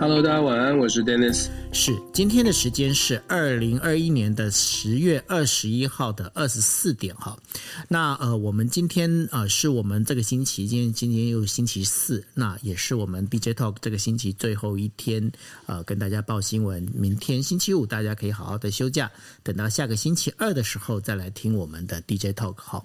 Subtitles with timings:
[0.00, 1.48] Hello，大家晚安，我是 Dennis。
[1.72, 7.38] 是，今天的时间是二零二一年的十月二十一号的二十四点哈。
[7.86, 15.30] 那呃，我们今天呃是我们这个星期，今天今天又星期四，那也是我们 DJ Talk 这个星期最后一天，
[15.66, 16.88] 呃，跟大家报新闻。
[16.94, 19.10] 明天星期五大家可以好好的休假，
[19.42, 22.82] 等到下个星期二的时候再来听我们的 DJ Talk 哈。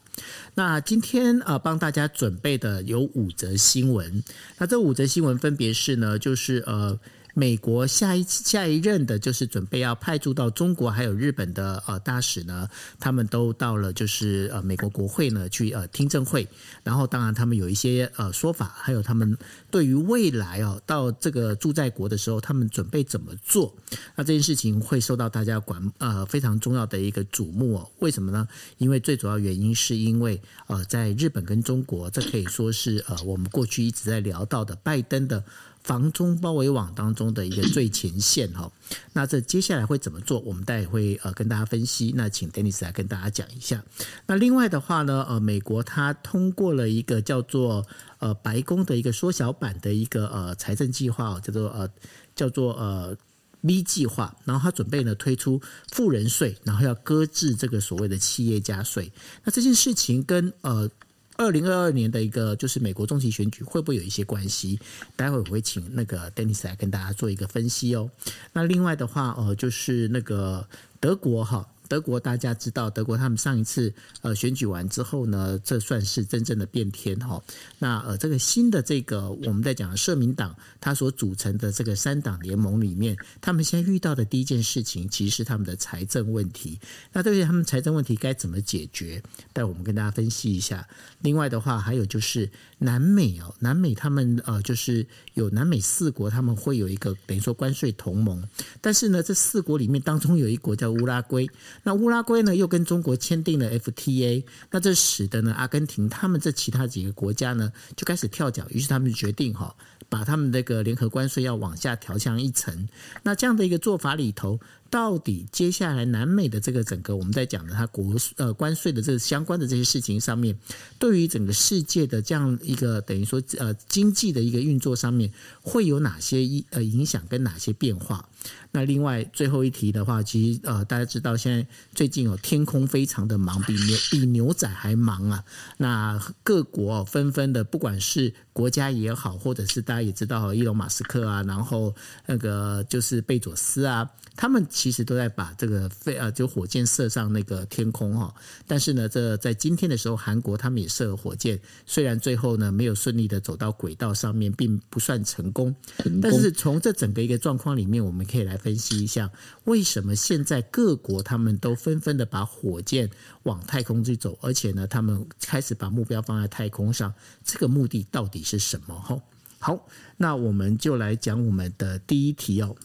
[0.54, 4.22] 那今天呃帮大家准备的有五则新闻，
[4.58, 7.00] 那这五则新闻分别是呢，就是呃。
[7.38, 12.66] 美国下一下一任的，就是准备要派驻到中国还有日本的呃大使呢，
[12.98, 16.48] 他们都到了就是呃美国国会呢去呃听证会，
[16.82, 19.38] 然后当然他们有一些呃说法，还有他们
[19.70, 23.76] 对于未来哦到这个驻在国的时候，他们准备怎么做？
[24.16, 27.92] 那这件事情会受到大家管呃非常重要的一个瞩目哦。
[28.00, 28.48] 为什么呢？
[28.78, 35.44] 因为最主要原因是因为呃在日本跟中国，这可以说是呃我们过去一直在聊到的拜登的。
[35.86, 38.72] 防中包围网当中的一个最前线哈，
[39.14, 40.40] 那这接下来会怎么做？
[40.40, 42.12] 我们待会呃跟大家分析。
[42.18, 43.84] 那请 Denis 来跟大家讲一下。
[44.26, 47.86] 那另外的话呢，呃，美国它通过了一个叫做
[48.18, 51.88] 呃白宫的一个缩小版的一个呃财政计划，叫做呃
[52.36, 53.16] 叫做呃
[53.62, 54.36] B 计划。
[54.44, 59.12] 然后它准备呢推出富人税，然后要搁置这个所谓的企业家税。
[59.44, 60.90] 那这件事情跟呃。
[61.38, 64.80] 二零二二年的一个就是美国中期选举会不会有一些关系？
[65.16, 68.10] 待会我会请那个 Dennis 来跟大家做一个分析哦。
[68.54, 70.68] 那另外的话，呃，就是那个
[71.00, 71.68] 德国哈。
[71.88, 77.42] 德国大家知道，德国他们上一次呃选举完之后呢，这算是真正的变天哈。
[77.80, 86.80] 那呃这个新的这个我们在讲的社民党，它所组成的这个三党联盟里面，他们现在遇到的第一件事情，其实是他们的财政问题。
[87.14, 89.22] 那对于他们财政问题该怎么解决？
[89.54, 90.88] 待我们跟大家分析一下。
[91.22, 98.44] 另外的话，还有就是南美哦，南美他们呃就是有南美四国，他们会有一个等于说关税同盟，
[98.82, 101.50] 但是呢，这四国里面当中有一国叫乌拉圭。
[101.86, 109.74] 那乌拉圭呢，又跟中国签订了 FTA，那这使得呢，阿根廷他们这其他几个国家呢，就开始跳脚，于是他们决定哈，
[110.10, 112.90] 把他们那个联合关税要往下调降一层。
[113.24, 114.60] 那这样的一个做法里头。
[114.90, 120.58] 到底接下来南美的这个整个我们在讲的它国呃关税的这个相关的这些事情上面，
[120.98, 125.32] 对于整个世界的这样一个等于说呃经济的一个运作上面
[125.62, 128.30] 会有哪些一呃影响跟哪些变化？
[128.72, 135.44] 那另外最后一题的话，其实呃大家知道现在最近有天空非常的忙，比牛比牛仔还忙啊。
[135.78, 141.96] 那各国纷纷的，不管是国家也好，或者是大家也知道伊隆马斯克啊，然后
[142.28, 144.10] 那个就是贝佐斯啊。
[144.36, 148.34] 他们其实都在把这个飞呃，就火箭射上那个天空哈。
[148.68, 155.74] 但是呢，这在今天的时候，韩国他们也射了火箭，虽然最后呢没有顺利的走到轨道上面，并不算成功。
[156.22, 159.32] 但是从这整个一个状况里面，我们可以来分析一下，
[159.64, 163.10] 为什么现在各国他们都纷纷的把火箭
[163.44, 167.14] 往太空去走，而且呢，他们开始把目标放在太空上，
[167.44, 168.94] 这个目的到底是什么？
[169.00, 169.18] 哈，
[169.60, 169.88] 好，
[170.18, 172.76] 那我们就来讲我们的第一题哦。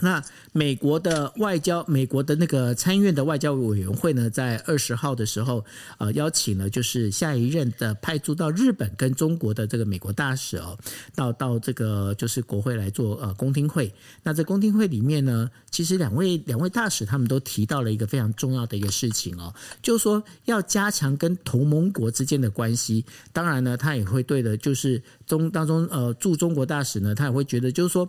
[0.00, 0.22] 那
[0.52, 5.64] 美国的外交，美国的那个参院的外交委员会呢，在二十号的时候，
[5.98, 10.78] 呃，邀请了就是下一任的派驻到日本跟中国的这个美国大使哦，
[11.14, 13.92] 到到这个就是国会来做呃公听会。
[14.22, 23.04] 那在公听会里面呢，其实两位两位大使他们都提到了一个非常重要的一个事情哦，就是说要加强跟同盟国之间的关系。
[23.32, 28.08] 当然呢，他也会对的，就是中当中呃驻中国大使呢，他也会觉得就是说。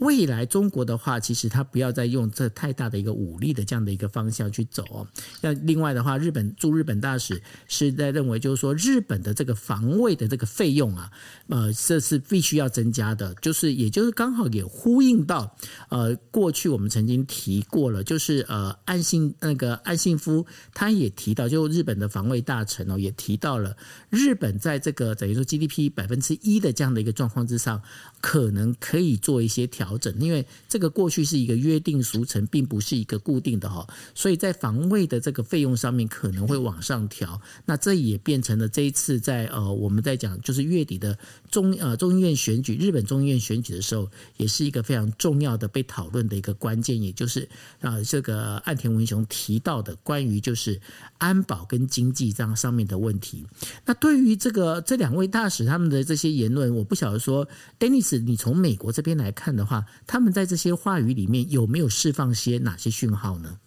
[0.00, 5.06] 未来中国的话，其实他不要再用这太大的一个武力的这样的一个方向去走哦。
[5.40, 11.10] 那另外的话，日本驻日本大使是在认为，就是说日本的这个防卫的这个费用啊，
[11.48, 13.34] 呃，这是必须要增加的。
[13.42, 15.56] 就是也就是刚好也呼应到，
[15.88, 23.76] 呃，过去我们曾经提过了，就是呃，岸信那个岸信夫他也提到，就日本的防卫大臣哦，也提到了
[24.10, 27.82] 日本在这个等于说 GDP 百分之一的这样的一个状况之上，
[28.20, 29.87] 可能可以做一些调。
[29.88, 37.40] 调整，因为这个过去是一个约定俗成，并不是一个固定的哈，所以在防卫的这个费用上面可能会往上调。
[37.64, 41.18] 那这也变成了这一次在呃我们在讲就是月底的
[41.50, 47.48] 中呃众议院选举，日本众议院选举的时候，也是一个非常重要的被讨论的一个关键，也就是
[47.80, 50.78] 啊这个岸田文雄提到的关于就是
[51.16, 53.46] 安保跟经济这样上面的问题。
[53.86, 57.48] 那对于这个这两位大使他们的这些言论，我不晓得说
[57.78, 59.77] ，Dennis，你从美国这边来看的话。
[60.06, 63.58] 他们在这些话语里面有没有释放些哪些讯号呢？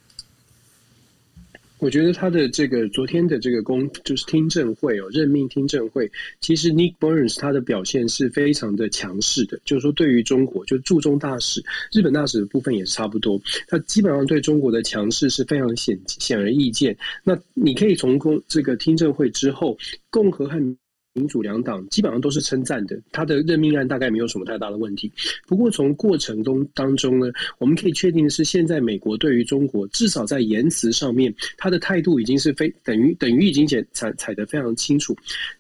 [1.80, 11.60] 我觉得他的这个昨天的这个公就是听证会哦，任命听证会，其实 Nick Burns 他的表现是非常的强势的，就是说对于中国，就驻中大使、
[11.92, 16.96] 日本大使的部分也是差不多，他基本上对中国的强势是非常显显而易见。
[17.24, 19.75] 那你可以从公这个听证会之后，
[20.12, 20.60] 共和和
[21.13, 25.12] 民主两党基本上都是称赞的，他的任命案大概没有什么太大的问题。
[25.46, 27.28] 不过从过程中当中呢，
[27.58, 35.16] 我们可以确定的是，现在美国对于中国至少在言辞上面，他的态度已经是非等于等于已经踩踩踩得非常清楚。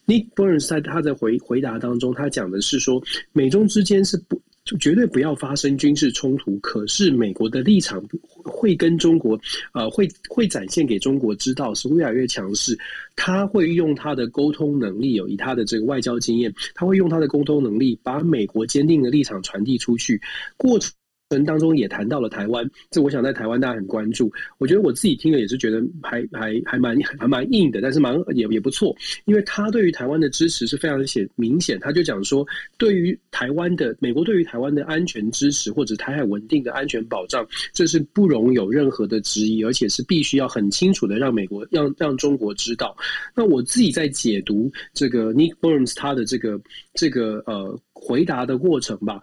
[0.05, 4.41] Nick Burns 在他的回回答当中，他讲的是说，美中之间是不。
[4.63, 6.57] 就绝对不要发生军事冲突。
[6.59, 8.03] 可是美国的立场
[8.43, 9.39] 会跟中国，
[9.73, 12.77] 呃，会会展现给中国知道是越来越强势。
[13.15, 20.21] 他会用他的沟通能力，有以他的这个外交经验，他会用他的沟通能力，把美国坚定的立场传递出去。
[20.57, 20.79] 过
[21.43, 24.31] 当中也谈到了台湾，这我想在台湾大家很关注。
[24.57, 28.95] 我觉得我自己听了也是觉得还还还蛮还蛮硬的，但是蛮也也不错，
[29.25, 31.79] 因为他对于台湾的支持是非常显明显。
[31.79, 32.45] 他就讲说，
[32.77, 42.95] 对于台湾的美国对于台湾的安全支持或者台海稳定的安全保障，这是不容有任何的质疑，而且是必须要很清楚的让美国让让中国知道。
[43.35, 46.59] 那我自己在解读这个 Nick Burns 他的这个
[46.93, 49.21] 这个呃回答的过程吧。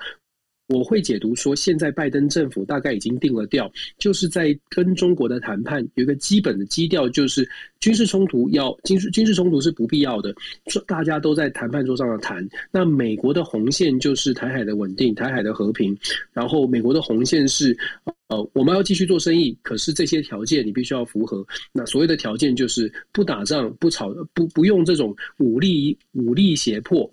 [0.69, 7.49] 我会解读说，现在拜登政府大概已经定了调，就是在跟中国的谈判有一个基本的基调，就是
[7.81, 10.35] 军事冲突要军事军事冲突是不必要的，
[10.87, 12.47] 大家都在谈判桌上的谈。
[12.70, 15.97] 那美国的红线就是台海的稳定、台海的和平，
[16.35, 17.75] 然后美国的红线是
[18.26, 21.43] 呃我们要继续做生意，可是这些条件你必须要符合。
[21.73, 27.11] 那所谓的条件就是不打仗、不吵、不不用这种武力武力胁迫。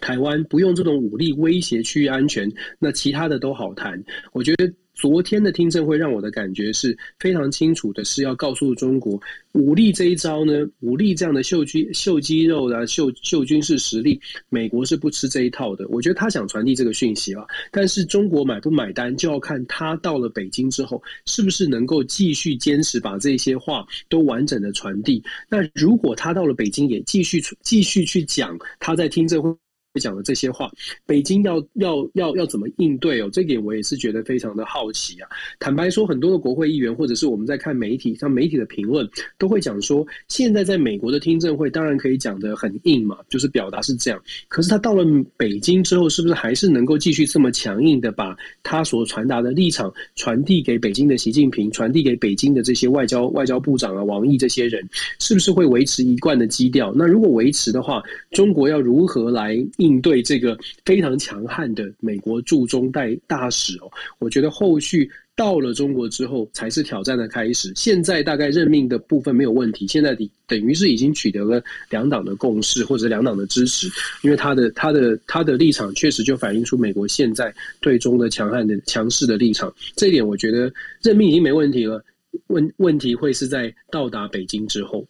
[0.00, 4.02] 台湾不用这种武力威胁区域安全，那其他的都好谈。
[4.32, 9.18] 我觉得昨天的听证会让我的感觉是非常清楚的，是要告诉中国，
[9.52, 14.20] 武力这一招呢，武力这样的秀肌秀肌肉的秀秀军事实力，
[14.50, 15.86] 美国是不吃这一套的。
[15.88, 25.22] 我觉得他想传递这个讯息啊，但是中国买不买单，就要看他到了北京之后，是不是能够继续坚持把这些话都完整的传递。
[25.48, 29.56] 那如果他到了北京也继续继续去讲他在听证会。
[30.00, 30.70] 讲的这些话，
[31.06, 33.28] 北京要要要要怎么应对哦？
[33.32, 35.28] 这点我也是觉得非常的好奇啊。
[35.60, 39.08] 坦白说，很多的国会议员或者是我们在看媒体，像媒体的评论，
[39.38, 44.20] 都会讲说，现在在美国的听证会当然可以讲得很硬嘛，就是表达是这样。
[44.48, 45.04] 可是他到了
[45.36, 54.82] 北京之后，是不是还是能够继续这么强硬的把他所传达的立场传递给北京的习近平，传递给北京的这些外交外交部长啊、王毅这些人，
[55.20, 56.92] 是不是会维持一贯的基调？
[56.96, 58.02] 那如果维持的话，
[58.32, 59.56] 中国要如何来？
[59.84, 67.72] 应对这个非常强悍的美国驻中代大使哦，我觉得后续到了中国之后才是挑战的开始。
[67.76, 70.16] 现在大概任命的部分没有问题，现在
[70.46, 73.88] 等于是已经取得了两党的共识或者两党的支持，
[74.22, 79.72] 因为他的他的他的立场确实就反映出美国现在对中的强悍的强势的立场。
[79.96, 80.72] 这一点我觉得
[81.02, 82.02] 任命已经没问题了，
[82.46, 85.04] 问问题会是在到达北京之后。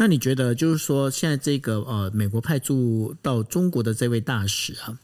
[0.00, 4.96] 那你觉得，就是说，现在这个呃，美国派驻到中国的这位大使啊，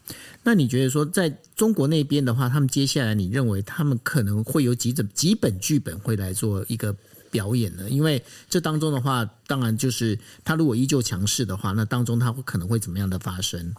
[0.43, 6.95] 那你觉得说，在中国那边的话，他们接下来你认为他们可能会有几种几本剧本会来做一个
[7.29, 7.89] 表演呢？
[7.89, 13.75] 因为这当中的话，当然就是他如果依旧强势的话，那当中他会可能会怎么样的发生？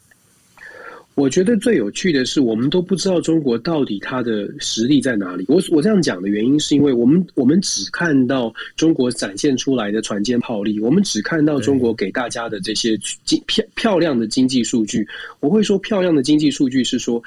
[1.16, 5.46] 我觉得最有趣的是，我们都不知道中国到底它的实力在哪里。
[5.48, 15.08] 我我这样讲的原因，是因为我们我们只看到中国展现出来的船坚炮利，我们只看到中国给大家的这些经漂漂亮的经济数据。
[15.40, 17.22] 我会说，漂亮的经济数据是说，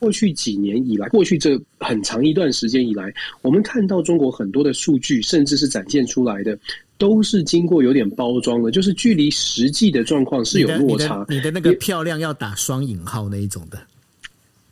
[0.00, 6.58] 过去几年以来，过去这很长一段时间以来，我们看到中国很多的数据，甚至是展现出来的。
[6.96, 11.24] 都是经过有点包装的，就是距离实际的状况是有落差。
[11.28, 13.78] 你的，你的，那个漂亮要打双引号那一种的。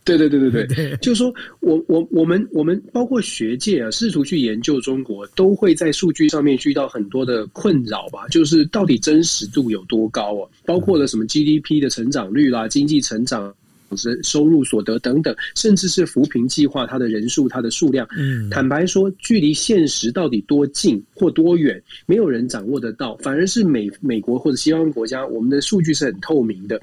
[0.05, 8.27] 对对对对对，对 就是说我我我们我们包括学界啊，试图去研究中国，都会在数据上面遇到很多的困扰吧。
[8.29, 10.49] 就是到底真实度有多高啊？
[10.65, 13.55] 包括了什么 GDP 的成长率啦，经济成长。
[14.23, 23.17] 收入所得等等，甚至是扶贫计划，它的人数、它的数量，嗯，坦白说，距离现实到底多近或多远，没有人掌握得到。
[23.19, 26.81] 反而是美美国或者西方国家，我们的数据是很透明的。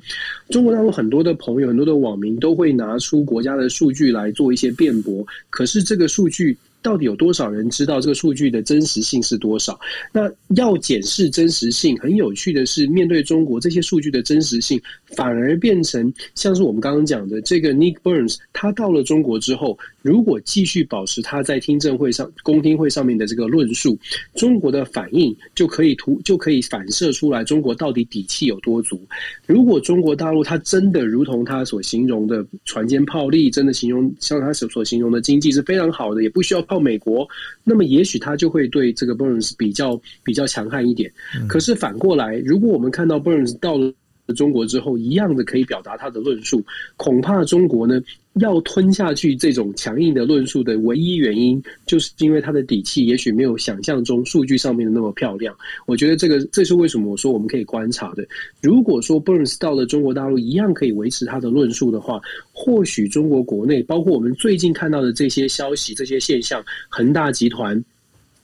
[0.49, 9.79] 中国大陆很多的朋友、很多的网民都会拿出国家的数据来做一些辩驳，可是这个数据到底有多少人知道这个数据的真实性是多少？
[10.11, 14.81] 那要检视真实性，很有趣的是，面对中国这些数据的真实性，
[15.15, 23.97] 反而变成像是我们刚刚讲的这个 Nick Burns，他到了中国之后，如果继续保持他在听证会上、公听会上面的这个论述，
[24.35, 28.99] 中国的反应就可以图就可以反射出来，中国到底底气有多足。
[29.45, 37.27] 如果中国大陆他真的如同他所形容的船坚炮利，真的形容像他所所形容的经济是非常好的，也不需要靠美国，
[37.63, 41.11] 那么也许他就会对这个 Burns 比较比较强悍一点。
[41.47, 43.91] 可是反过来，如果我们看到 Burns 到了
[44.33, 46.63] 中国之后，一样的可以表达他的论述，
[46.97, 48.01] 恐怕中国呢，
[48.35, 55.55] 要吞下去这种强硬的论述的唯一原因，就是因为他的底气也许没有想象中数据上面的那么漂亮。
[55.85, 58.25] 我觉得这个这是为什么我说我们可以观察的。
[58.61, 62.19] 如果说 Burns 到了中国大陆一样可以维持他的论述的话，
[62.51, 67.83] 或许中国国内包括我们最近看到的这些消息、这些现象，恒大集团。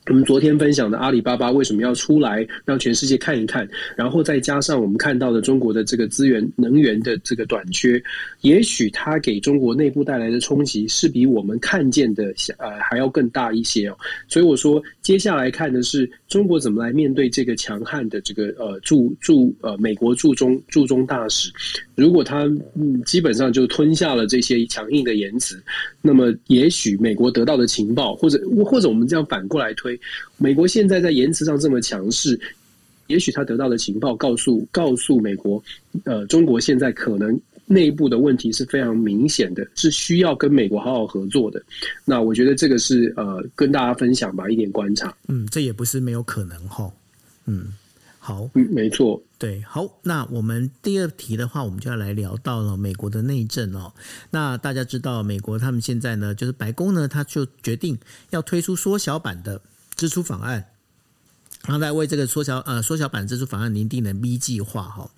[0.08, 3.68] 我们昨天分享的阿里巴巴为什么要出来让全世界看一看？
[3.96, 8.00] 然后再加上我们看到的中国的这个资源能源的这个短缺，
[8.42, 13.98] 也许它给中国内部带来的冲击是比我们看见的呃还要更大一些哦。
[14.28, 21.50] 所以我说，接下来看的是中国怎么来面对这个强悍的这个呃驻驻呃美国驻中驻中大使。
[21.96, 22.44] 如果他
[22.76, 25.60] 嗯基本上就吞下了这些强硬的言辞，
[26.00, 29.95] 那么也许美国得到的情报，或者或者我们这样反过来推。
[30.36, 32.38] 美国现在在言辞上这么强势，
[33.06, 35.62] 也许他得到的情报告诉告诉美国，
[36.04, 41.62] 呃，中国现在可能内部的问题是非常明显的，是需要跟美国好好合作的。
[42.04, 45.12] 那我觉得这个是呃，跟大家分享吧，一点观察。
[45.28, 46.90] 嗯，这也不是没有可能哈。
[47.46, 47.72] 嗯，
[48.18, 49.88] 好，嗯，没错，对，好。
[50.02, 53.92] 那我们第二题的话，我们就要来聊到了美国的内政哦。
[54.30, 57.96] 那大家知道，美国他们现在呢，就是白宫呢，他就决定
[58.30, 59.60] 要推出缩小版的。
[59.96, 60.75] 支出法案。
[61.66, 65.10] 然后来为这个缩小呃缩小版支出法案拟定了 B 计划哈。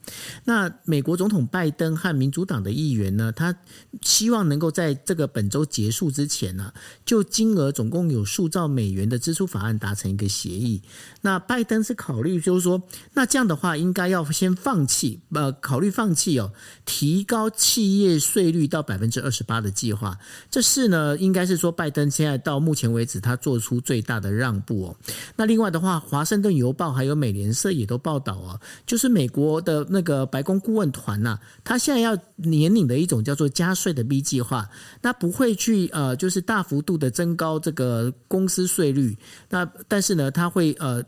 [0.45, 3.55] 那美国总统拜登和民主党的议员呢，他
[4.03, 6.73] 希望能够在这个本周结束之前呢，
[7.05, 10.83] 就金额总共有数兆美元的支出法案达成一个协议。
[11.21, 16.53] 那拜登是考虑就是说，那这样的话应该要先放弃呃考虑放弃哦，
[16.87, 20.19] 提高企业税率到百分之二十八的计划。
[20.51, 24.97] 这是呢，应该是说拜登现在到目前为止他做出最大的让步哦。
[25.37, 34.69] 那另外的话，华盛顿邮报还有美联社也都报道啊，就是美国的那个白宫顾问团呐，他现在要年领的一种叫做加税的 B 计划，
[35.03, 39.17] 那不会去呃，就是大幅度的增高这个公司税率，
[39.49, 41.03] 那但是呢，他会呃，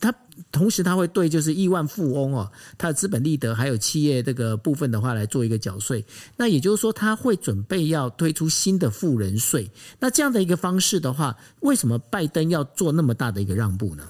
[0.00, 0.14] 他
[0.52, 6.04] 同时他会对就是亿万富翁哦，他的资本利得还有企业这个部分的话来做一个缴税，
[6.36, 14.06] 那也就是说他会准备要推出新的富人税，那这样的一个方式的话，为什么拜登要做那么大的一个让步呢？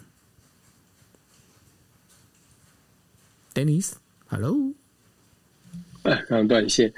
[3.57, 4.75] ？Dennis，Hello，
[6.03, 6.93] 哎，刚刚断线。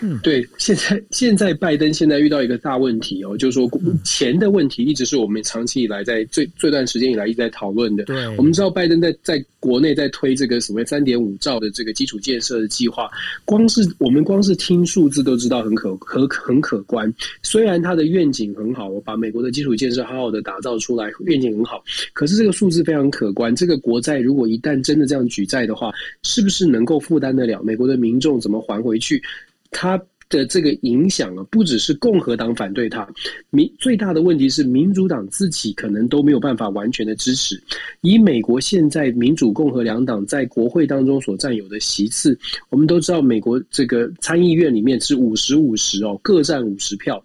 [0.00, 3.68] 嗯，对，现在现在拜登现在遇到一个大问题哦，就是说
[4.04, 8.04] 钱的问题一直是我们长期以来在最这段时间以来一直在讨论的。
[8.04, 13.10] 对，我们知道拜登在在国内在推这个所谓三点五兆的这个基础建设的计划，
[13.44, 17.12] 光是我们光是听数字都知道很可可很可观。
[17.42, 23.54] 虽然他的愿景很好，我把美国的基础建设好好的打造出来，愿景很好，可是这个数字非常可观。
[23.54, 25.90] 这个国债如果一旦真的这样举债的话，
[26.22, 27.60] 是不是能够负担得了？
[27.62, 29.20] 美国的民众怎么还回去？
[29.70, 33.08] 他的这个影响啊，不只是共和党反对他，
[33.48, 37.58] 民最大的问题是民主党自己可能都没有办法完全的支持。
[38.02, 47.24] 以美国现在民主共和两党在国会当中所占有的席次，我们都知道，美国这个参议院里面是五十五十哦，各占五十票。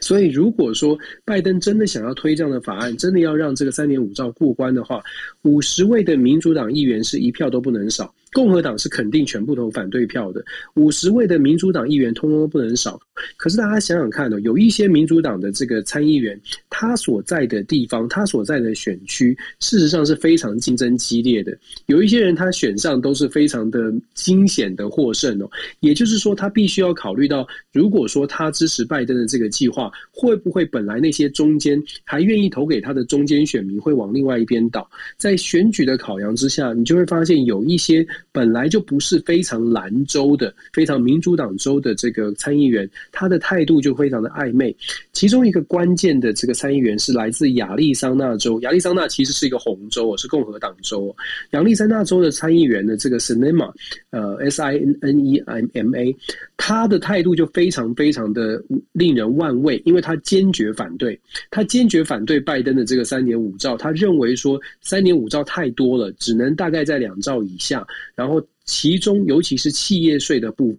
[0.00, 5.02] 所以，如果说拜登真的想要推这样的法案，真的要让这个三点五兆过关的话，
[5.42, 8.14] 五十位的民主党议员是一票都不能少。
[8.32, 10.44] 共和党是肯定全部投反对票的，
[10.74, 13.00] 五十位的民主党议员通通都不能少。
[13.36, 21.56] 可是大家想想看呢，有一些民主党的这个参议员，他所在的地方，他所在的选区，事实上是非常竞争激烈的。
[21.86, 25.50] 有一些人他选上都是非常的惊险的获胜哦。
[25.80, 34.88] 也就是说，他必须要考虑到，如果说他支持拜登的这个计划，会不会本来那些中间还愿意投给他的中间选民会往另外一边倒？
[35.16, 38.06] 在选举的考量之下，你就会发现有一些。
[38.32, 44.74] 本来就不是非常兰州的、非常民主党州的这个参议员，他的态度就非常的暧昧。
[45.12, 51.14] 其中一个关键的这个参议员是来自亚利桑那州，亚利桑那其实是一个红州，是共和党州。
[51.50, 53.72] 亚利桑那州的参议员的这个 Sinema，
[54.10, 56.16] 呃，S-I-N-N-E-M-M-A，
[56.56, 61.18] 他的态度就非常非常的令人万味，因为他坚决反对，
[61.50, 67.86] 他坚决反对拜登的这个三点五兆，他认为说三点五兆太多了，只能大概在两兆以下，
[68.18, 70.78] 然后其中尤其是企业税的部分。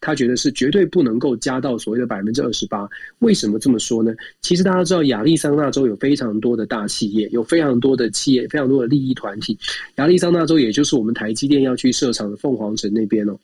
[0.00, 2.84] 他觉得是绝对不能够加到所谓的百分之二十八。
[3.20, 4.12] 为什么这么说呢？
[4.40, 9.56] 其实大家知道，亚利桑那州有非常多的大企业，有非常多的企业，非常多的利益团体。
[9.98, 13.38] 亚利桑那州也就是我们台积电要去设厂的凤凰城那边哦。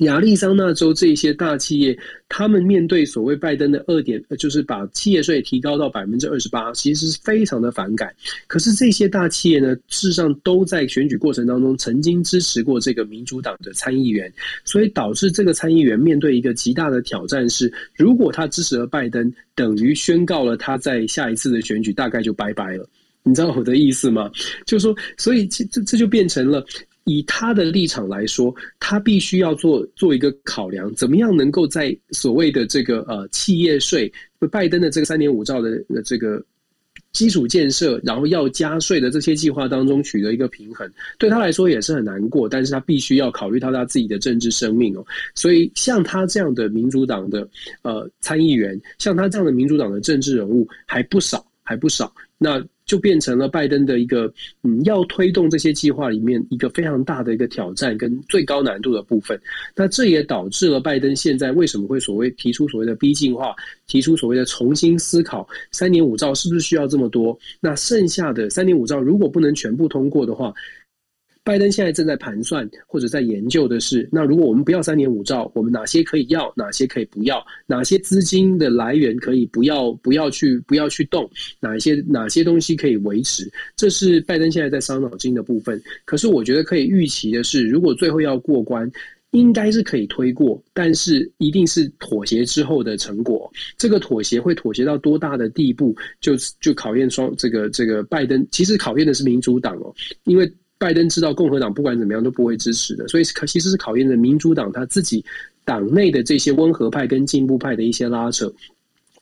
[0.00, 1.96] 亚利桑那州这些大企业，
[2.26, 8.10] 他们面对所谓拜登的二点，就是把企业税提高到百分之二十八，其实是非常的反感。
[8.46, 14.32] 可是这些大企业呢，事实上都在选举过程当中曾经支持过这个民主党的参议员，
[14.64, 22.88] 所以导致这个参议员面对一个极大的挑战是：如果他支持了拜登，等于宣告了他在下一次的选举大概就拜拜了。
[23.24, 24.30] 你知道我的意思吗？
[24.64, 26.64] 就是说，所以这这就变成了。
[27.04, 34.12] 以他的立场来说，他必须要做做一个考量，怎么样能够在所谓的这个呃企业税，
[34.50, 36.40] 拜登的这个三点五兆的这个
[37.12, 45.04] 基础建设，然后要加税的这些计划当中取得一个平衡，对他来说也是很难过，但是他必须要考虑到他自己的政治生命哦。
[45.34, 47.48] 所以像他这样的民主党的
[47.82, 52.14] 呃参议员，像他这样的民主党的政治人物还不少，还不少。
[52.38, 52.64] 那。
[52.84, 59.40] 就变成了拜登的一个嗯，要推动这些计划里面一个非常大的一个挑战跟最高难度的部分。
[59.74, 63.54] 那这也导致了拜登现在为什么会所谓提出所谓的逼近化，
[63.86, 67.38] 提出所谓的重新思考三点五兆是不是需要这么多？
[67.60, 70.52] 那剩下的三点五兆如果不能全部通过的话。
[71.44, 77.44] 拜登现在正在盘算或者在研究的是，那如果我们不要三点五兆，我们哪些可以要，哪些可以不要？
[77.66, 81.28] 哪些资金的来源可以不要不要去不要去动？
[81.58, 83.50] 哪一些哪些东西可以维持？
[83.74, 85.82] 这是拜登现在在伤脑筋的部分。
[86.04, 88.88] 可是我觉得可以预期的是，如果最后要过关，
[89.32, 93.50] 应该是可以推过，但是一定是妥协之后的成果。
[93.76, 98.46] 这个妥协会妥协到多大的地步，就就考验双这个这个拜登。
[98.52, 100.48] 其实考验的是民主党哦，因为。
[100.82, 105.24] 拜登知道共和党不管怎么样都不会支持的，所以可其实是考验着民主党他自己
[105.64, 108.52] 党内的这些温和派跟进步派的一些拉扯。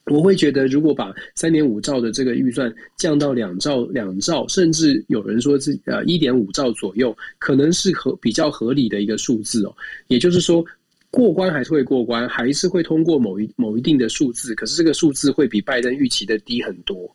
[0.06, 9.76] 我会觉得，如果把三点五兆的这个预算降到两兆、两兆，甚至有人说是呃一点五兆左右，可能是合比较合理的一个数字哦。
[10.08, 10.64] 也就是说，
[11.10, 17.14] 过关还是会过关，还是会通过某一某一定的数字，可是这个数字会比拜登预期的低很多。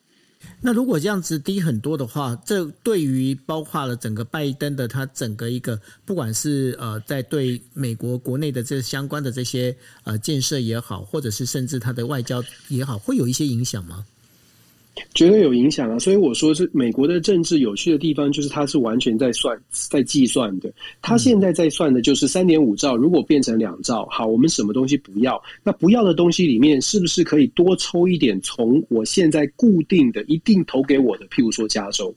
[0.65, 14.03] 那如果这样子低很多的话，这对于包括了整个拜登的他整个一个，不管是呃在对美国国内的这相关的这些呃建设也好，或者是甚至他的外交也好，会有一些影响吗？
[15.13, 15.99] 绝对有影响啊！
[15.99, 20.71] 所以我说是美国的政治有趣的地方，就是它是完全在算、在计算的。
[21.01, 25.41] 他现在在算的就是三点五兆，如果变成两兆，好，我们什么东西不要？
[25.63, 28.39] 那不要的东西里面，是不是可以多抽一点？
[28.41, 32.13] 从我现在固定的、一定投给我的，譬如说加州，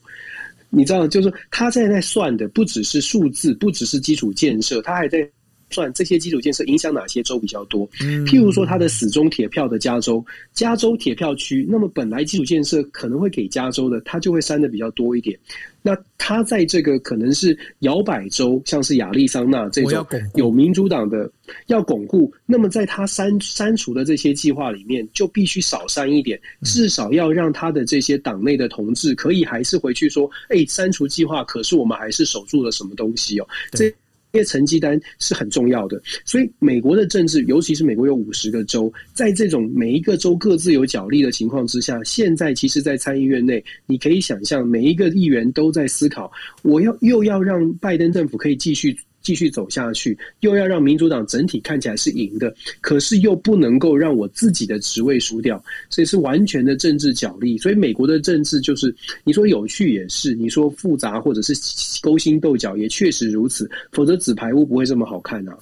[0.70, 5.28] 你知道，就是他现在在算的，不只是数字，不只是基础建设，他还在。
[5.70, 7.88] 算这些基础建设影响哪些州比较多？
[8.26, 15.38] 譬如说，它的死忠铁票的加州，加州铁票区，那么本来基础建设可能会给加州的，它就会删的比较多一点。
[15.80, 20.04] 那它在这个可能是摇摆州，像是亚利桑那这种
[20.34, 21.30] 有民主党的
[21.66, 33.48] 要巩固，那么在它删删除的这些计划里面，就必须少删一点，至少要让他的这些党内的同志可以还是回去说，哎，删除计划，可是我们还是守住了什么东西哦。
[33.72, 33.94] 这
[34.32, 46.30] 因为成绩单是很重要的，所以美国的政治，尤其是美国有五十个州，在这种每一个州各自有角力的情况之下，现在其实，在参议院内，你可以想象，每一个议员都在思考，
[46.62, 48.96] 我要又要让拜登政府可以继续。
[49.28, 57.58] 继续走下去，又要让民主党整体看起来是赢的，可是又不能够让我自己的职位输掉，所以是完全的政治角力。
[57.58, 61.52] 所以美国的政治就是，你说有趣也是，你说复杂或者是
[62.00, 65.54] 勾心斗角也确实如此，否则纸牌屋不会这么好看啊。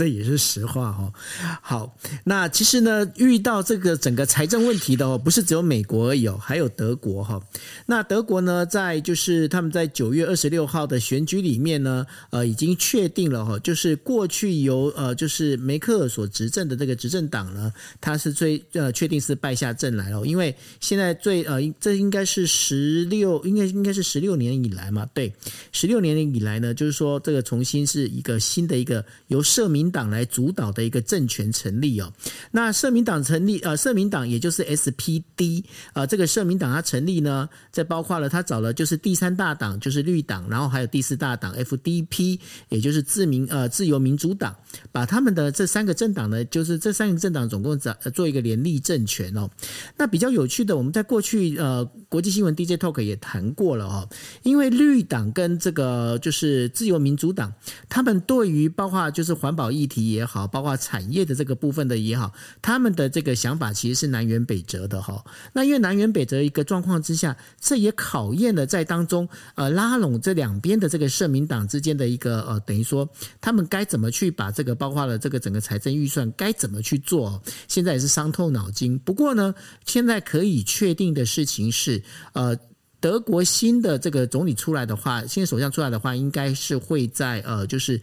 [0.00, 1.12] 这也是实话哦。
[1.60, 7.38] 好，那其实呢，遇到这个整个财政问题的哦，不是只有美国而已哦，还有德国哈。
[7.84, 25.30] 那德国呢，在就是他们在九月二十六号的选举里面呢，呃，已经确定了哈，就是过去由呃就是梅克尔所执政的这个执政党呢，他是最呃确定是败下阵来了，因为现在最呃这应该是十六应该应该是十六年以来嘛，对，
[25.72, 32.12] 十六年以来呢，就是说这个重新是一个新的一个由社民党来主导的一个政权成立哦。
[32.52, 44.54] 那社民党成立呃社民党也就是 SPD 呃这个社民党它成立呢，这包括了他找了就是第三大党就是绿党，然后还有第四大党 FDP，也就是自民呃自由民主党，
[44.92, 49.50] 把他们的这三个政党呢，就是这三个政党总共做做一个联立政权哦。
[49.96, 54.08] 那比较有趣的，我们在过去呃国际新闻 DJ Talk 也谈过了哦，
[54.42, 57.52] 因为绿党跟这个就是自由民主党，
[57.88, 65.24] 他们对于包括就是环保议题也好，包括产业的这个部分的也好，他们的这个想法其实是南辕北辙的哈。
[65.52, 73.08] 那因为南辕北辙一个状况之下，这也考验了在当中呃拉拢这两边的这个社民党之间的一个呃等于说
[73.40, 78.98] 他们该怎么去把这个包括了这个整个财政预算该怎么去做，现在也是伤透脑筋。
[78.98, 79.54] 不过呢，
[79.84, 82.02] 现在可以确定的事情是
[82.32, 82.56] 呃。
[83.02, 87.98] 德国新的这个总理出来的话，新首相出来的话，应该是会在呃，就是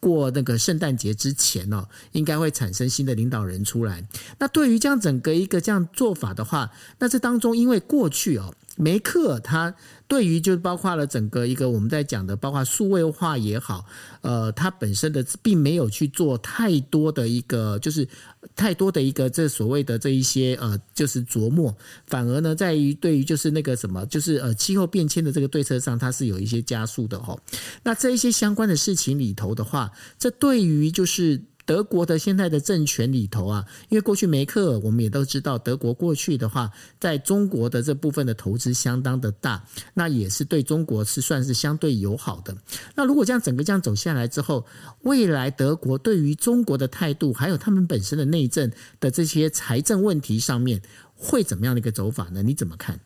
[0.00, 4.06] 过那个圣诞节之前哦，应该会产生新的领导人出来。
[4.38, 8.54] 那对于这样整个一个这样做法的话，那这当中因为过去哦。
[8.80, 9.74] 梅克他
[10.08, 13.84] 对于就包括了整个一个我们在讲的，包括数位化也好，
[14.22, 18.08] 呃，它本身的并没有去做太多的一个，就是
[18.56, 27.38] 太多的一个这所谓的这一些呃，就是琢磨，反而呢，在于对于就是那个什么，就是呃气候变迁的这个对策上，它是有一些加速的哈。
[27.82, 31.42] 那这一些相关的事情里头的话，这对于就是。
[31.68, 42.56] 德国的现在的政权里头啊，因为过去梅克尔我们也都知道，德国过去的话，在中国的这部分的投资相当的大，那也是对中国是算是相对友好的。
[42.94, 44.64] 那如果这样整个这样走下来之后，
[45.02, 50.80] 未来德国对于中国的态度，还有他们本身的内政的这些财政问题上面，
[51.14, 52.42] 会怎么样的一个走法呢？
[52.42, 52.98] 你怎么看？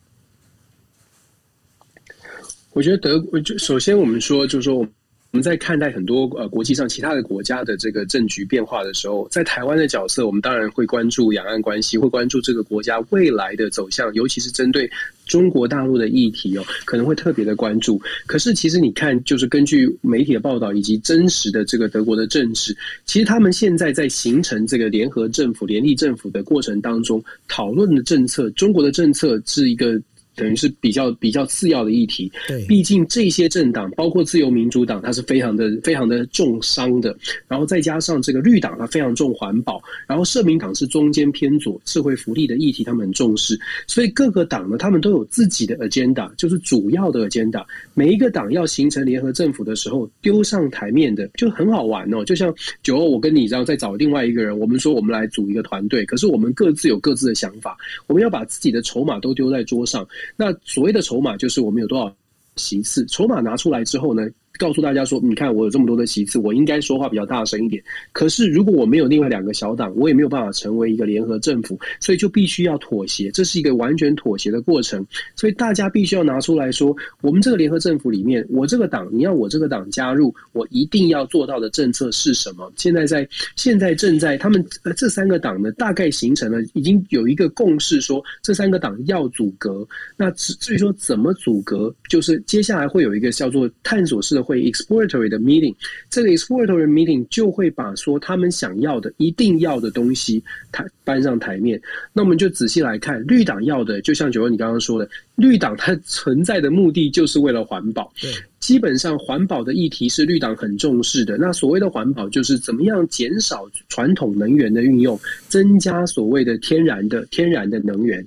[2.70, 4.86] 我觉得德国就首先我们说，就是说。
[5.32, 14.90] 我们在看待很多呃国际上其他的国家的这个政局变化的时候，在台湾的角色，我们当然会关注两岸关系，会关注这个国家未来的走向，尤其是针对
[15.24, 17.98] 中国大陆的议题哦，可能会特别的关注。
[18.26, 29.98] 可是其实你看，就是根据媒体的报道以及真实的这个德国的政治，其实他们现在在形成这个联合政府、联立政府的过程当中，讨论的政策，中国的政策是一个。
[30.34, 37.16] 等于是比较比较次要的议题，对，毕竟这些政党，包括自由民主党，它是非常的非常的重商的，
[37.48, 47.64] 然后再加上这个绿党，它非常重环保，然后社民党是中间偏左，社会福利的议题他们很重视，所以各个党呢，他们都有自己的 agenda，就是主要的 agenda。
[47.94, 60.06] 每一个党要形成联合政府的时候，丢上台面的就很好玩哦，就像九欧，我跟你这样再找另外一个人，我们说我们来组一个团队，可是我们各自有各自的想法，我们要把自己的筹码都丢在桌上。
[60.36, 62.14] 那所谓的筹码，就是我们有多少
[62.56, 64.22] 席次，筹码拿出来之后呢，
[64.62, 67.82] 告诉大家说，你看我有这么多的席次，我应该说话比较大声一点。
[68.12, 75.04] 可是如果我没有另外两个小党，我也没有办法成为一个联合政府，所以就必须要妥协，这是一个完全妥协的过程。
[75.34, 82.72] 所以大家必须要拿出来说，我们这个联合政府里面，我这个党，你要我这个党加入，我一定要做到的政策是什么？
[82.76, 89.84] 现在在现在正在他们呃这三个党呢，大概形成了已经有一个共识，说这三个党要组阁。
[90.16, 94.42] 那至至于说怎么组阁，就是接下来会有一个叫做探索式的。
[94.51, 95.74] 会 exploratory 的 meeting，
[96.10, 101.80] 这个 exploratory meeting 就会把说他们想要的、一定要的东西，台搬上台面。
[102.12, 108.12] 那我们就仔细来看，绿党要的，就像九欧你刚刚说的，绿党它存在的目的就是为了环保。
[108.20, 111.36] 对，基本上环保的议题是绿党很重视的。
[111.36, 118.26] 那所谓的环保，就是怎么样减少传统能源的运用，增加所谓的天然的天然的能源，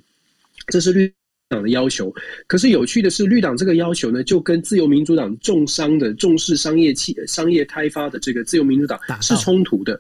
[0.67, 1.11] 这是绿。
[1.49, 2.11] 党的要求，
[2.47, 9.99] 可是有趣的是，绿党这个要求呢，就跟自由民主党重商的、重视商业企、商业开发的这个自由民主党是冲突的，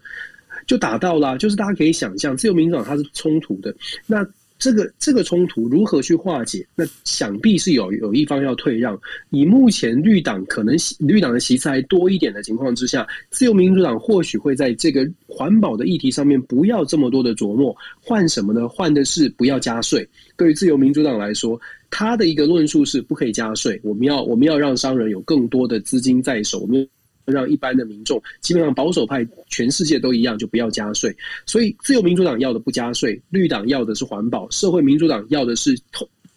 [0.65, 1.37] 就打到了。
[1.37, 3.75] 就是大家可以想象，自由民主党它是冲突的。
[4.07, 4.25] 那
[4.65, 6.65] 这个这个冲突如何去化解？
[6.73, 8.99] 那想必是有有一方要退让。
[9.29, 18.67] 以目前绿党可能绿党的席次还多一点的情况之下，自由民主党或许会在这个环保的议题上面不要这么多的琢磨，换什么呢？
[18.67, 20.09] 换的是不要加税。
[20.35, 23.79] 对于自由民主党来说，他的一个论述是不可以加税。
[23.83, 26.87] 我们要我们要让商人有更多的资金在手，我们
[27.25, 31.15] 让一般的民众，基本上保守派全世界都一样，就不要加税。
[31.45, 35.77] 所以自由民主党要的不加税，绿党要的是环保，社会民主党要的是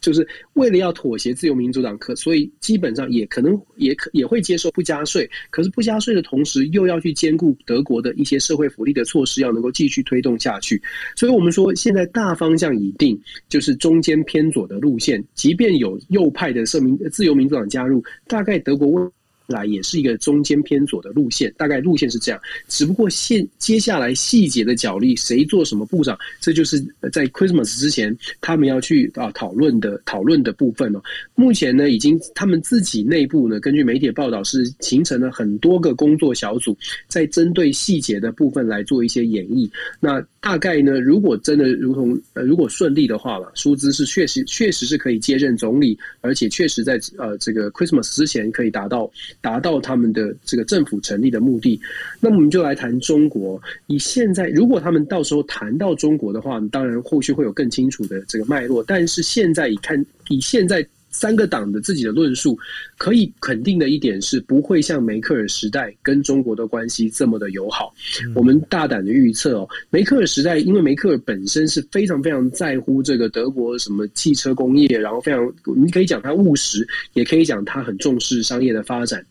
[0.00, 10.80] 就是为了要妥协自由民主党，可所以基本上也可能也可也会接受不加税，可是不加税的同时又要去兼顾德国的一些社会福利的措施，要能够继续推动下去。
[11.16, 19.10] 所以我们说现在大方向已定，就是中间偏左的路线，即便有右派的社民自由民主党加入，大概德国未
[19.48, 22.40] 来也是一个中间偏左的路线，大概路线是这样。
[22.68, 26.78] 只不过现接下来细节的角力，谁做什么部长，这就是
[27.12, 31.02] 在 Christmas 之前他们要去啊讨论的讨论的部分哦。
[31.34, 39.68] 目前呢，已经他们自己内部呢，根据媒体报道是形成了很多个工作小组，在针对细节的部分来做一些演绎。
[39.98, 49.10] 那大概呢，如果真的如同呃，如果顺利的话了，舒兹是确实确实是可以接任总理，而且确实在呃这个 Christmas 之前可以达到。
[49.40, 51.80] 达到他们的这个政府成立的目的，
[52.20, 53.60] 那么我们就来谈中国。
[53.86, 58.82] 以现在，如果他们到时候谈到中国的话，当然后续会有更清楚的这个脉络。
[58.82, 62.58] 但是现在以看，以现在三个党的自己的论述，
[62.96, 67.94] 可以肯定的一点是，不会像梅克尔时代跟中国的关系这么的友好。
[68.34, 79.24] 我们大胆的预测哦，梅克尔时代，因为梅克尔本身是非常非常在乎这个德国什么汽车工业，然后非常，你可以讲他务实，也可以讲他很重视商业的发展。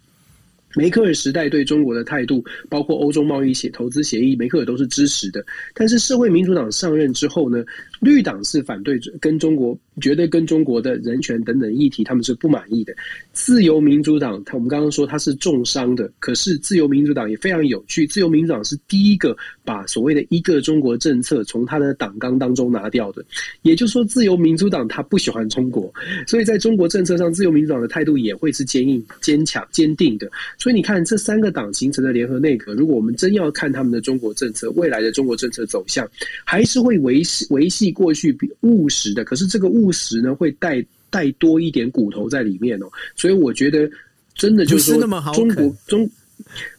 [0.78, 5.44] 梅克尔时代对中国的态度，包括欧洲贸易协投资协议，梅克尔都是支持的。
[5.74, 7.66] 但是社会民主党上任之后呢，
[8.00, 12.94] 绿党是反对跟中国，觉得跟中国的人权等等议题他们是不满意的。
[13.34, 19.36] 自由民主党，他我们刚刚说他是重伤的，可是自由民主党也非常有趣，自由民主党是第一个
[19.66, 23.26] 把所谓的一个中国政策从他的党纲当中拿掉的。
[23.64, 25.92] 也就是说，自由民主党他不喜欢中国，
[26.28, 30.30] 所以在中国政策上，自由民主党的态度也会是坚硬、坚强、坚定的。
[30.68, 36.06] 所以你看，这三个党形成的联合内阁，如果我们真要看他们的中国政策，未来的中国政策走向，
[36.44, 39.24] 还是会维系维系过去比务实的。
[39.24, 42.88] 可是这个务实呢，会带带多一点骨头在里面哦。
[43.16, 43.90] 所以我觉得，
[44.36, 46.10] 真的就是说，中国中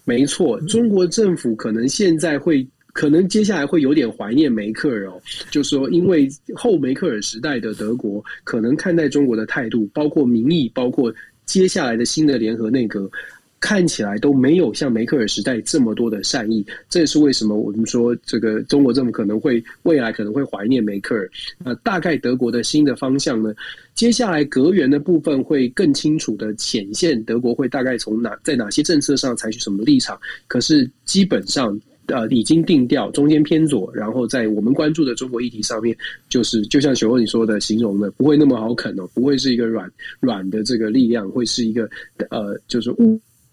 [0.05, 5.19] 没错，中国政府可能现在会，可能接下来会有点怀念梅克尔哦。
[5.51, 11.11] 就是说，因为后梅克尔时代的德国，可能看待中国的态度，包括民意，包括
[11.47, 13.11] 接下来的新的联合内阁。
[13.61, 21.29] 看起来都没有像梅克尔时代这么多的善意，这也是为什么我们说这个中国政府可能会未来可能会怀念梅克尔。
[21.65, 23.53] 呃，大概德国的新的方向呢，
[23.95, 30.19] 接下来隔员的部分会更清楚的显现德国会大概从哪在哪些政策上采取什么立场。
[30.47, 35.97] 可是基本上呃已经定调，中间偏左，然后在我们关注的中国议题上面，
[36.29, 39.91] 就是就像雪欧你说的形容的，不会那么好啃哦，不会是一个软
[40.21, 41.91] 软的这个力量，会是一个
[42.31, 42.95] 呃就是。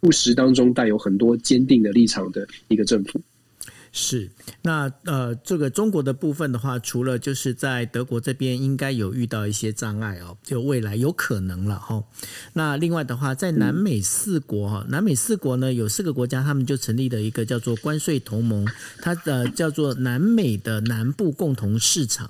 [0.06, 3.20] 务实当中带有很多坚定的立场的一个政府。
[3.98, 4.30] 是，
[4.62, 12.04] 那呃，这个中国的部分的话，除了就是在德国这边应该有遇到一些障碍哦，就未来有可能了哈。
[12.52, 18.68] 那另外的话，在南美四国哈，南美四国呢有四个国家，他们就成立了一个叫做关税同盟，
[19.02, 22.30] 它的叫做南美的南部共同市场。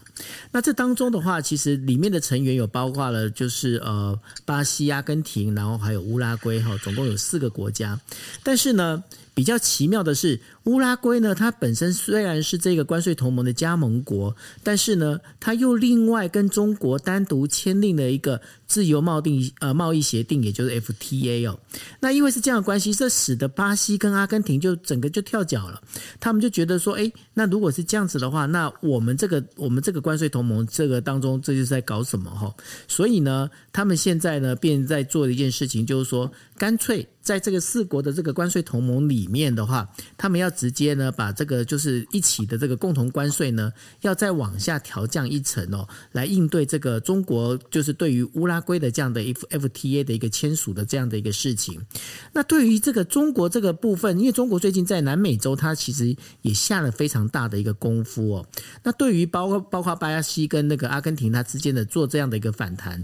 [0.51, 7.99] 那这当中的话，其实里面的成员有包括了就是呃巴西、阿根廷，然后还有乌拉圭哈，总共有四个国家。
[8.43, 10.39] 但是呢，比较奇妙的是。
[10.65, 21.60] 乌拉圭呢，它本身虽然是这个关税同盟的加盟国，但是呢，它又另外跟中国单独签订了一个自由贸定呃贸易协定，也就是 FTA 哦。
[21.99, 25.80] 那因为是这样的关系，这使得巴西跟阿根廷就整个就跳脚了。
[26.19, 32.51] 他们就觉得说，哎，那如果是这样子的话，那我们这个我们这个关税同盟这个当中，这就是在搞什么哈？
[32.88, 40.51] 所以呢，他们现在呢，便在做一件事情，就是说，干脆在这个四国的这个关税同盟里面的话，他们要。
[40.56, 51.80] 直接呢，把这个就是一起的这个共同关税呢，要再往下调降一层哦，来应对这个中国就是对于乌拉圭的这样的一 FTA 的一个签署的这样的一个事情。
[52.34, 58.48] 那对于这个中国这个部分，因为中国最近在南美洲，它其实也下了非常大的一个功夫哦。
[58.84, 63.04] 那对于包括包括巴西跟那个阿根廷它之间的做这样的一个反弹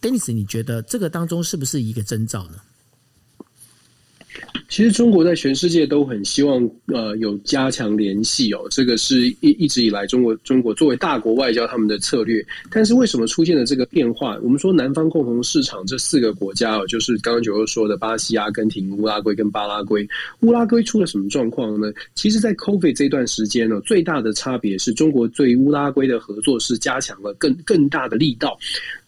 [0.00, 2.56] ，Dennis，你觉得这个当中是不是一个征兆呢？
[4.68, 12.42] 其实中国在全世界都很希望呃有加强联系哦，这个是一一直以来中国中国作为大国外交他们的策略。
[12.70, 14.38] 但是为什么出现了这个变化？
[14.42, 20.08] 我们说南方共同市场这四个国家哦，就是刚刚九欧说的巴西、阿根廷、乌拉圭跟巴拉圭。
[20.40, 21.92] 乌拉圭出了什么状况呢？
[22.14, 28.58] 其实，在 COVID 这段时间呢，最大的差别是中国对乌拉圭的合作是加强了更更大的力道。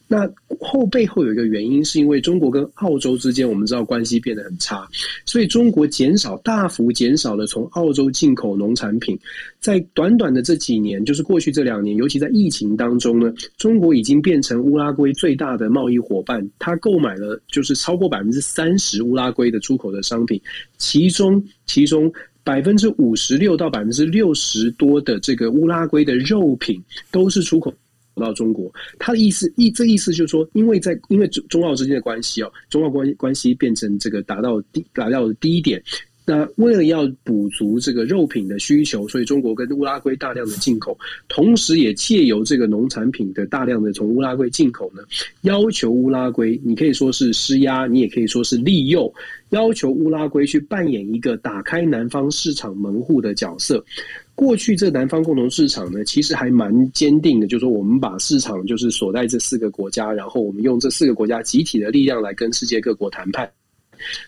[0.07, 4.87] 那后背后有一个原因，是因为中国跟澳洲之间，我们知道关系变得很差，
[5.25, 9.17] 所以中国减少大幅减少了从澳洲进口农产品。
[9.59, 20.39] 在短短的这几年，就是过去这两年，尤其在疫情当中呢，中国已经变成乌拉圭最大的贸易伙伴，他购买了就是超过百分之三十乌拉圭的出口的商品，
[20.77, 22.11] 其中其中
[22.43, 26.79] 百分之五十六到百分之六十多的这个乌拉圭的肉品
[27.11, 27.73] 都是出口。
[28.21, 35.81] 到中国，他的意思意这意思就是说，因为在因为中中澳之间的关系哦，中澳关关系变成这个达到低达到低点，
[36.25, 40.97] 那为了要补足这个肉品的需求，所以中国跟乌拉圭大量的进口，
[41.27, 45.03] 同时也借由这个农产品的大量的从乌拉圭进口呢，
[45.41, 49.13] 要求乌拉圭，你可以说是施压，你也可以说是利诱，
[49.49, 53.83] 要求乌拉圭去扮演一个打开南方市场门户的角色。
[54.35, 63.49] 过去这南方共同市场呢，其实还蛮坚定的，就是说我们把市场就是锁在这四个国家，然后我们用这四个国家集体的力量来跟世界各国谈判。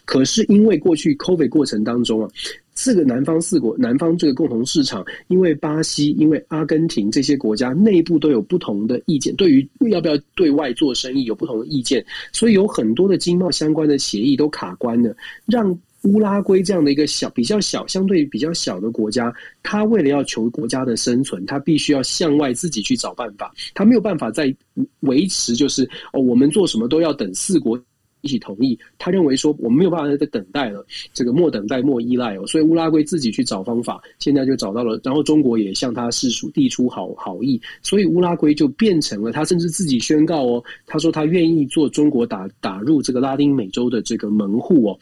[0.05, 2.29] 可是因为过去 COVID 过程当中啊，
[2.73, 15.13] 这个南方四国、南方这个共同市场，因为巴西、因为阿根廷这些国家内部都有不同的意见，对于要不要对外做生意有不同的意见，所以有很多的经贸相关的协议都卡关了，
[15.45, 15.77] 让。
[16.07, 23.53] 乌拉圭这样的一个小、比较小、相对比较小的国家，他为了要求国家的生存，他必须要向外自己去找办法。
[23.73, 24.55] 他没有办法再
[25.01, 27.77] 维持，就是哦，我们做什么都要等四国
[28.21, 28.79] 一起同意。
[28.97, 32.47] 他认为说，我们没有办法再等待了，这个莫等待莫依赖哦。
[32.47, 34.99] 所以乌拉圭自己去找方法，现在就找到了。
[35.03, 44.97] 然后中国也向他示出递出好好意，所以乌拉圭就变成了他甚至自己宣告哦，他说他愿意做中国打打入这个拉丁美洲的这个门户哦。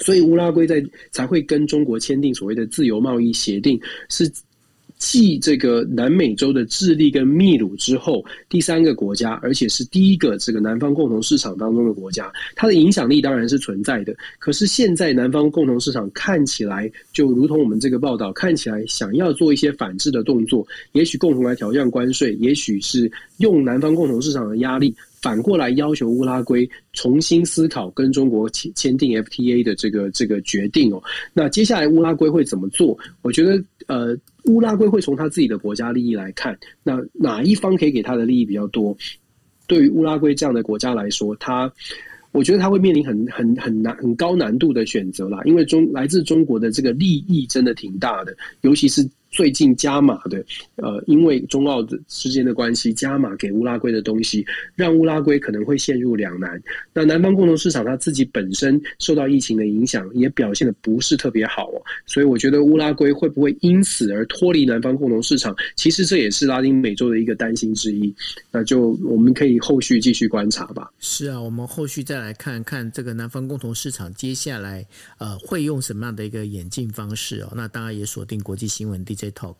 [0.00, 4.30] 所以乌拉圭在才会跟中国签订所谓的自由贸易协定，是
[4.96, 12.28] 继这个南美洲的智利跟秘鲁之后第三个国家，而且是第一个这个南方共同市场当中的国家。
[12.56, 14.12] 它的影响力当然是存在的。
[14.40, 24.92] 可是现在南方共同市场看起来就如同我们这个报道看起来想要做一些反制的动作，也许共同来挑战关税，也许是用南方共同市场的压力。
[25.20, 31.02] 反过来要求乌拉圭重新思考跟中国签签订 FTA 的这个这个决定哦。
[31.32, 32.96] 那接下来乌拉圭会怎么做？
[33.22, 38.96] 我觉得呃，乌拉圭会从他自己的国家利益来看，那哪一方可以给他的利益比较多？
[39.66, 41.70] 对于乌拉圭这样的国家来说，他
[42.32, 49.08] 我觉得他会面临很很很难很高难度的选择啦，因为中来自中国的这个利益真的挺大的，尤其是。
[49.30, 50.44] 最近加码的，
[50.76, 56.60] 呃，因为中澳之间的关系，加码给乌拉圭的东西，让乌拉圭可能会陷入两难。
[56.92, 61.82] 那南方共同市场它自己本身受到疫情的影响，也表现的不是特别好哦。
[62.06, 68.14] 所以我觉得乌拉圭会不会因此而脱离南方共同市场，其实这也是拉丁美洲的一个担心之一。
[68.50, 70.90] 那就我们可以后续继续观察吧。
[71.00, 74.86] 是啊，我们后续再来看看这个南方共同市场接下来
[75.18, 77.52] 呃会用什么样的一个演进方式哦。
[77.54, 79.56] 那当然也锁定国际新闻 DJ Talk，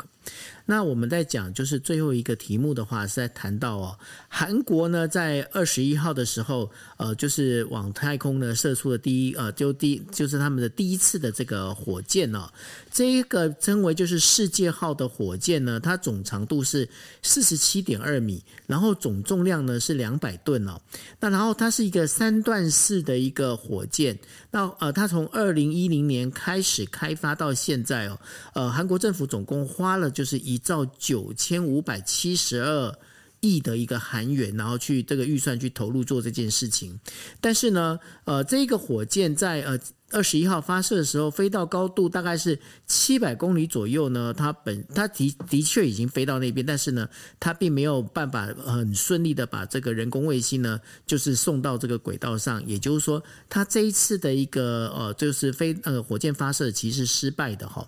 [0.66, 12.49] 那我们在讲就是最后一个题目的话，是在谈到哦，韩国呢在二十一号的时候，呃，就是往太空呢射出了第一呃，就第就是他们的第一次的这个火箭哦，
[12.92, 16.88] 这一个称为就是世界号的火箭呢，它总长度是
[17.23, 20.81] 四十七点二米，然后总重量呢是两百吨哦，
[21.21, 24.18] 那然后它是一个三段式的一个火箭，
[24.51, 28.18] 那呃，它从二零一零年开始开发到现在哦，
[28.53, 32.94] 呃，韩国政府总共花了就是一兆九千五百七十二
[33.40, 37.00] 亿的一个韩元，然后去这个预算去投入做这件事情。
[37.40, 39.80] 但是呢，呃，这个火箭在呃。
[40.11, 44.33] 二十一号发射的时候，飞到高度大概是七百公里左右呢。
[44.33, 47.07] 它本它的的确已经飞到那边，但是呢，
[47.38, 52.66] 它并没有办法很顺利的把这个人工卫星呢，就是送到这个轨道上。
[52.66, 57.87] 也就是说，它这一次的一个呃，就是飞呃火箭发射其实是失败的哈。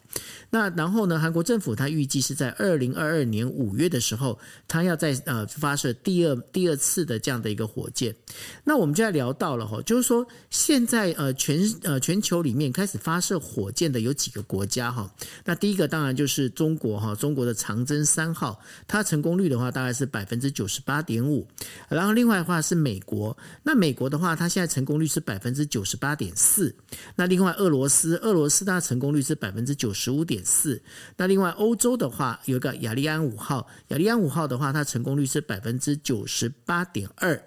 [0.50, 8.14] 那然后呢，韩国政府它预计是在二零二二年五月的时候，它要在呃发射第二第二次的这样的一个火箭。
[8.62, 12.09] 那我们就要聊到了哈，就是说现在呃全呃全。
[12.10, 15.08] 全球里面开始发射火箭的有几个国家哈？
[15.44, 21.46] 那第一个当然就是中国哈，中国的长征三号，它成功率的话大概是百分之九十八点五。
[21.88, 26.74] 然后另外的话是美国，那美国的话它现在成功率是百分之九十八点四。
[27.14, 30.82] 那另外俄罗斯，俄罗斯它成功率是百分之九十五点四。
[31.16, 37.40] 那另外欧洲的话有一个亚利安五号，亚利安五号的话它成功率是百分之九十八点二。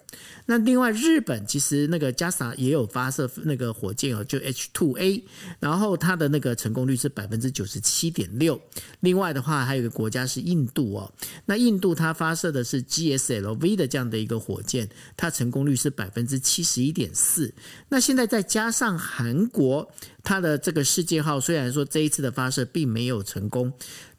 [0.45, 5.23] 那另外日本其实那个 JAXA 也有发射那个火箭哦，就 H2A，
[5.59, 8.59] 然后它的那个成功率是百分之九十七点六。
[8.99, 11.13] 另外的话，还有一个国家是印度哦，
[11.45, 17.53] 那印度它发射的是 GSLV 的这样的一个火箭，它成功率是百分之七十一点四。
[17.89, 19.89] 那现在再加上韩国，
[20.23, 23.71] 它的这个世界号虽然说这一次的发射并没有成功，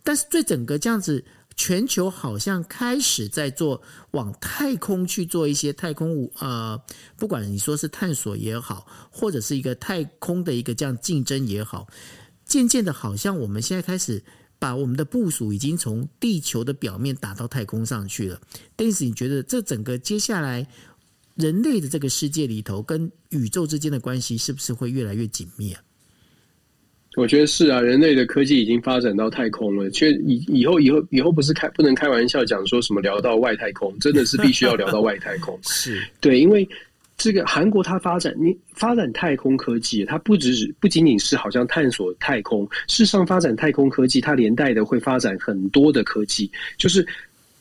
[0.03, 1.25] 但是对整个这样子。
[1.57, 6.81] 全球好像开始在做往太空去做一些太空武，呃，
[7.17, 11.87] 不管你说是探索也好，或者是一个太空的一个这样竞争也好，
[12.45, 14.23] 渐渐的，好像我们现在开始
[14.59, 18.41] 把我们的部署已经从地球的表面打到太空上去了。
[18.75, 20.67] 但是你觉得这整个接下来
[21.37, 25.83] 人类的这个世界里头，跟宇宙之间的关系是不是会越来越紧密啊？
[27.17, 29.89] 我觉得是啊，人类的科技已经发展到太空了。
[29.91, 35.59] 却以以后以后以后不是开不能开玩笑讲说什么聊到外太空，真的是必须要聊到外太空。
[35.63, 36.69] 是对，因为
[37.17, 47.07] 这个韩国它发展你发展太空科技，它不只是不仅仅是好像探索太空，事实上发展太空科技，它连带的会发展很多的科技，就是。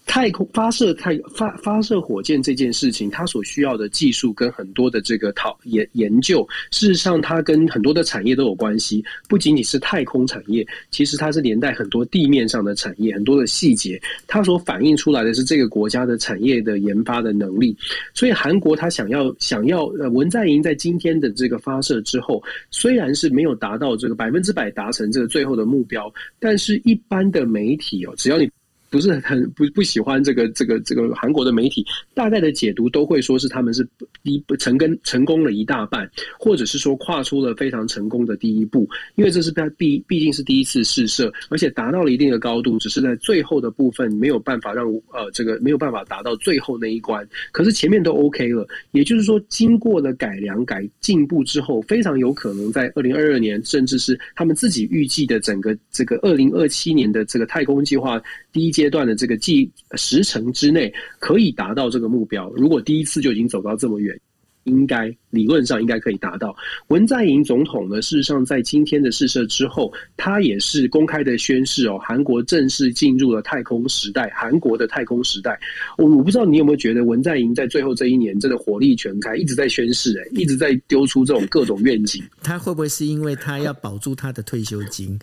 [0.05, 9.03] 太空发射太发发射火箭这件事情，它所需要的技术跟很多的这个讨研研究，事实上它跟很多的产业都有关系。
[9.27, 17.75] 不仅仅是太空产业，其实它是连带很多地面上的产业，很多的细节，它所反映出来的是这个国家的产业的研发的能力。
[18.13, 28.49] 所以韩国它想要想要呃文在寅在今天的这个发射之后，虽然是没有达到这个百分之百达成这个最后的目标，但是一般的媒体哦，只要你。
[28.93, 31.83] 不是很不不喜欢这个这个这个韩国的媒体，
[32.13, 33.83] 大概的解读都会说是他们是
[34.21, 58.21] 一成功成功了一大半，或者是说跨出了非常成功的第一步，因为这是他毕毕竟是第一次试射，而且达到了一定的高度，只是在最后的部分没有办法让呃这个没有办法达到最后那一关，可是前面都 OK 了，也就是说经过了改良改进步之后，非常有可能在二零二二年，甚至是他们自己预计的整个这个二零二七年的这个太空计划
[58.53, 62.49] 第一阶段的这个计时程之内，可以达到这个目标。
[62.51, 64.17] 如果第一次就已经走到这么远。
[64.63, 66.55] 应该理论上应该可以达到。
[66.87, 75.59] 文在寅总统呢，事实上在今天的试射之后，他也是公开的宣誓哦，韩国正式进入了太空时代，韩国的太空时代。
[75.97, 82.23] 我我不知道你有没有觉得文在寅在最后这一年真的火力全开，一直在宣誓，哎， 一直在丢出这种各种愿景。
[82.41, 85.19] 他会不会是因为他要保住他的退休金？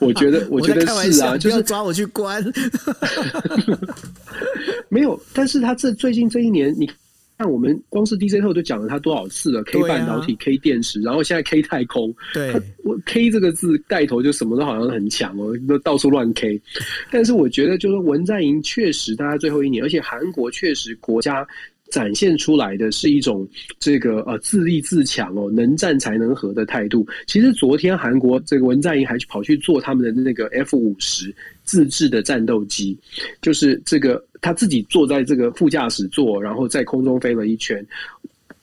[0.00, 2.44] 我觉得， 我觉得是啊，就是抓我去关。
[4.88, 6.90] 没有，但是他这最近这一年，你。
[7.38, 12.14] 那我们光是 DJ 后就讲了他多少次了？K 半导体、啊、K 电池，然后现在 K 太空。
[12.32, 12.50] 对，
[12.82, 16.58] 我 K 这个字带头就什么都好像很强哦，都到处乱 K。
[17.10, 21.46] 但是我觉得，就是文在寅确实，大家最后一年，而且韩国确实国家
[21.90, 23.46] 展现出来的是一种
[23.78, 27.06] 这个呃自立自强哦，能战才能和的态度。
[27.26, 31.34] 其实昨天韩国这个文在寅还去跑去做他们的那个 F 五十
[31.66, 32.98] 自制的战斗机，
[33.42, 34.24] 就是这个。
[34.42, 37.84] 他自己坐在这个副驾驶座，然后在空中飞了一圈。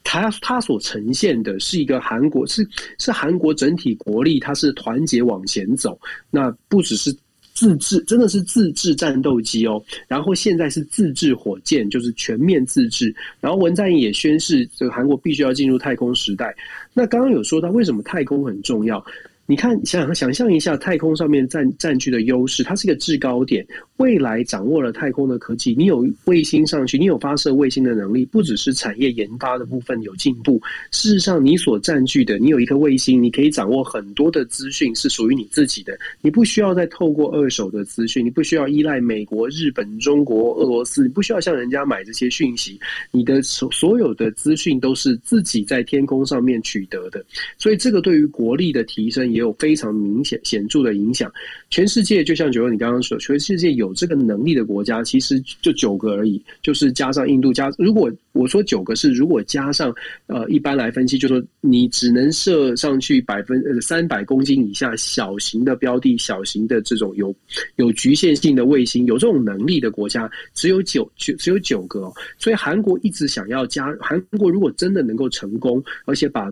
[0.02, 2.66] 他他所呈现的是一个韩国，是
[3.00, 6.00] 是韩国整体国力，它是团结往前走。
[6.30, 7.14] 那不只是
[7.54, 9.84] 自制，真的是自制战斗机哦。
[10.08, 13.14] 然后现在是自制火箭，就是全面自制。
[13.42, 16.56] 然后文在寅也宣示，这个韩国必须要进入太空时代。
[16.94, 19.04] 那刚刚有说到，为什么太空很重要？
[19.46, 23.66] 你看，想想象一下，太空上面占占据的优势，它是一个制高点。
[23.98, 30.62] 未来掌握了太空的科技，你有卫星上去，你有发射卫星的能力，不只是产业研发的部分有进步。
[30.92, 35.98] 事实上，你所占据的，你有一颗卫星，你可以掌握很多的资讯，是属于你自己的。
[36.22, 42.80] 你不需要再透过二手的资讯，你不需要依赖美国、日本、中国、俄罗斯，你不需要向人家买这些讯息。
[43.12, 47.24] 你的所所有的资讯都是自己在天空上面取得的，
[47.58, 51.32] 所以这个对于国力的提升也有非常明显显著的影响。
[51.72, 53.92] 全世界就像九欧你刚刚说，全世界有。
[54.04, 57.72] 这个能力的国家其实就九个而已，就是加上印度加。
[57.78, 59.96] 如果我说九个是，如果加上
[60.28, 67.34] 呃，一般来分析，就说你只能射上去百分呃三百公斤以下小型的标的、小型的这种有
[67.78, 72.12] 有局限性的卫星，有这种能力的国家只有九，九只有九个。
[72.38, 76.52] 所以韩国一直想要加，韩国如果真的能够成功，而且把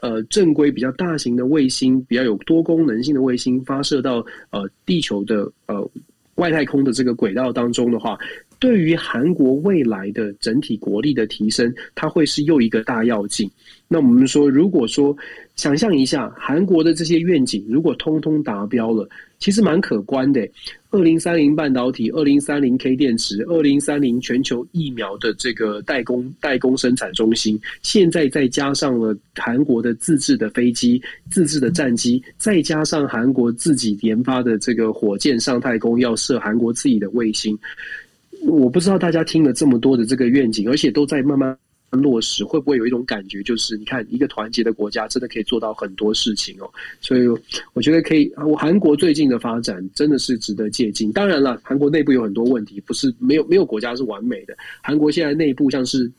[0.00, 5.90] 呃正规比较大型的卫星、比较有多功能性的卫星发射到呃地球的呃。
[6.38, 8.16] 外太空的这个轨道当中的话，
[8.60, 13.50] 对于韩国未来的整体国力的提升，它会是又一个大要件。
[13.88, 15.16] 那我们说，如果说
[15.58, 19.06] 想象一下韩国的这些愿景，如果通通达标了，
[19.40, 20.48] 其实蛮可观的。
[20.90, 37.58] 二零三零半导体，二零三零 K 电池，二零三零全球疫苗的这个代工代工生产中心，现在再加上了韩国的自制的飞机、自制的战机，再加上韩国自己研发的这个火箭上太空要射韩国自己的卫星。
[38.46, 41.58] 我不知道大家听了这么多的这个愿景，而且都在慢慢
[41.90, 46.70] 落实，会不会有一种感觉，就是你看一个团结的国家，真的可以做到很多事情哦。
[47.00, 47.26] 所以
[47.72, 51.10] 我觉得可以，我韩国最近的发展真的是值得借鉴。
[51.12, 54.54] 当然了，韩国内部有很多问题，不是没有没有国家是完美的。
[54.82, 56.10] 韩国现在内部像是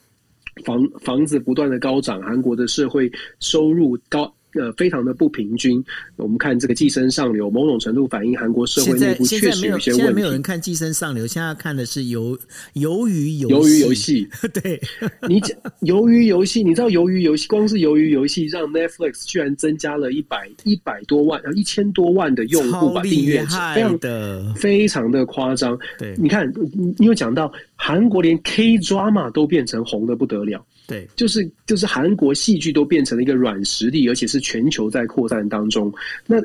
[0.66, 4.34] 房房子不断的高涨，韩国的社会收入高。
[4.56, 5.84] 呃，非常的不平均。
[6.16, 10.04] 我们看这个寄生上流，某种程度反映韩国社会内部确实有些问题。
[10.04, 12.38] 现在没有人看寄生上流，现在看的是鱿
[12.74, 14.28] 鱿鱼游鱿鱼游戏。
[14.54, 14.82] 对，
[15.28, 25.78] 你讲鱿鱼游戏，你知道鱿鱼游戏，光是鱿鱼游戏让 Netflix 居然增加了一百一百多万，一千多万的用户吧，订阅，非常的非常的夸张。
[25.98, 26.52] 对，你看，
[26.98, 30.66] 你有讲到韩国连 K drama 都变成红的不得了。
[30.90, 35.94] 对，就是就是韩国戏剧都变成了一个软实力，而且是全球在扩散当中。
[36.26, 36.42] 那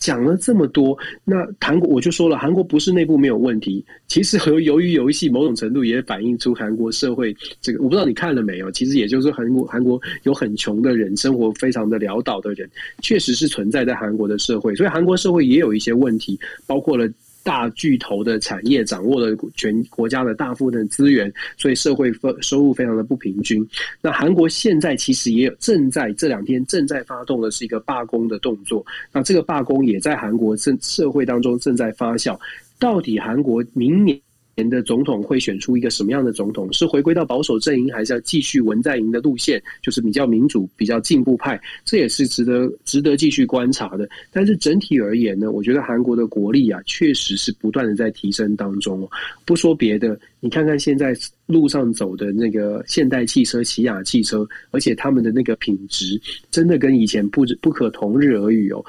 [0.00, 8.70] 讲了这么多，那韩国我就说了，韩国不是内部没有问题，其实和由于游戏某种程度也反映出韩国社会这个，我不知道你看了没有？
[8.72, 12.68] 其实也就是韩国韩国有很穷的人，生活非常的潦倒的人，
[13.00, 17.08] 确实是存在在韩国的社会，所以韩国社会也有一些问题，包括了。
[17.44, 23.64] 大巨头的产业掌握了全国家的大部分的资源，所以社会收入非常的不平均。
[24.00, 28.84] 那韩国现在其实也有正在这两天正在发动的是一个罢工的动作。
[29.12, 32.36] 那这个罢工也在韩国正社会当中正在发酵。
[32.78, 34.18] 到底韩国明年
[34.56, 36.72] 年的总统会选出一个什么样的总统？
[36.72, 41.60] 是回归到保守阵营，还是要继续文在寅的路线，就是比较民主、比较进步派？
[41.84, 44.08] 这也是值得值得继续观察的。
[44.32, 49.08] 但是整体而言呢，我觉得韩国的国力啊，确实是不断的在提升当中。
[49.44, 51.14] 不说别的，你看看现在
[51.46, 58.84] 路上走的那个现代汽车、起亚汽车，而且他们的那个品质，真的跟以前不不可同日而语哦。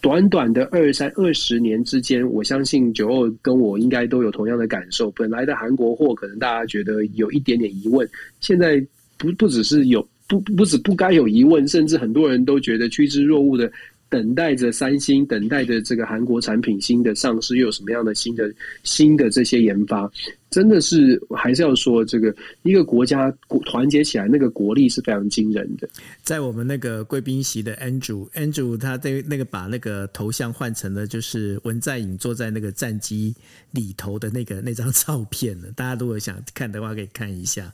[0.00, 5.10] 短短的二三二十年之间，我相信九二跟我应该都有同样的感受。
[5.10, 8.08] 本来的韩国货，可能大家觉得有一点点疑问，
[8.40, 8.84] 现在
[9.18, 13.70] 不不只是有不不止不该有疑问，甚至很多人都觉得趋之若鹜的。
[14.10, 18.52] 等待着三星，等待着这个韩国产品新的上市，又有什么样的新的
[18.82, 20.10] 新的这些研发？
[20.50, 22.34] 真的是还是要说，这个
[22.64, 23.32] 一个国家
[23.64, 25.88] 团结起来，那个国力是非常惊人的。
[26.24, 33.32] 在我们那个贵宾席的 Andrew，Andrew 他在那个把那个头像换成了就是文在寅坐在那个战机
[33.70, 35.68] 里头的那个那张照片了。
[35.76, 37.72] 大家如果想看的话，可以看一下。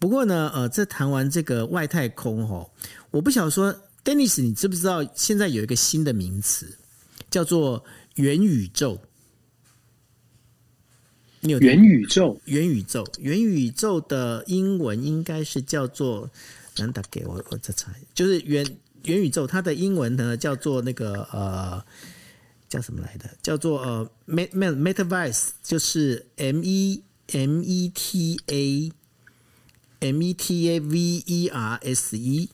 [0.00, 2.68] 不过呢，呃，这谈完这个外太空哦，
[3.12, 3.72] 我不想说。
[4.04, 6.78] Dennis，你知不知道现在有一个新的名词
[7.30, 7.84] 叫做
[8.16, 8.98] 元宇宙？
[11.40, 12.38] 你有元宇宙？
[12.44, 13.06] 元宇宙？
[13.18, 16.30] 元宇宙的英文应该是叫做……
[16.76, 18.64] 难打给我，我再查，就是元
[19.02, 21.84] 元宇宙，它的英文呢叫做那个呃，
[22.68, 23.28] 叫什么来的？
[23.42, 28.92] 叫做呃，Met Metaverse，就是 M E M E T A
[29.98, 30.96] M E T A V
[31.26, 32.48] E R S E。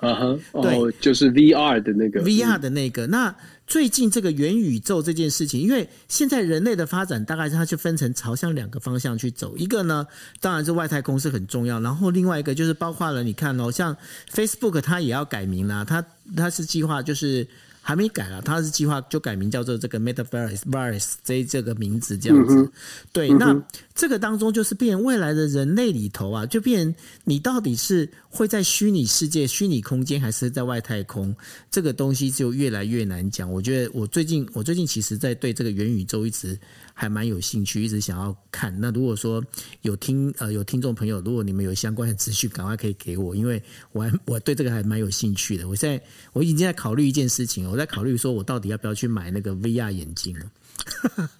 [0.00, 3.06] 啊哈，对，就是 VR 的那个 VR 的那个。
[3.06, 3.34] 那
[3.66, 9.56] 最近这个元宇宙这件事情，因为现在人类的发展大概它就分成朝向两个方向去走。
[9.56, 10.06] 一个呢，
[10.40, 13.96] 当然是外太空是很重要，然后另外一个就是包括了你看哦，像
[14.32, 16.04] Facebook 它也要改名啦，它
[16.36, 17.46] 它是计划就是。
[17.82, 22.54] 还没改了，他是计划就改名叫做这个 Metaverse，Virus 这这个名字这样子。
[22.54, 22.72] 嗯、
[23.10, 23.62] 对，嗯、那
[23.94, 26.94] 这个当中就是变未来的人类里头啊，就变
[27.24, 31.36] 你到底是会在虚拟世界、虚拟空间，还是在外太空？
[31.70, 33.52] 这个东西就越来越难讲。
[33.52, 36.58] 我觉得我最近，我最近其实在对这个元宇宙一直。
[36.92, 38.78] 还蛮有兴趣，一直想要看。
[38.78, 39.42] 那如果说
[39.80, 43.62] 有听呃有听众朋友，如果你们有相关的资讯，赶快可以给我，因为
[43.92, 45.66] 我还我对这个还蛮有兴趣的。
[45.66, 45.98] 我现在
[46.34, 51.30] 我已经在考虑一件事情，我在考虑说我到底要不要去买那个 VR 眼镜了。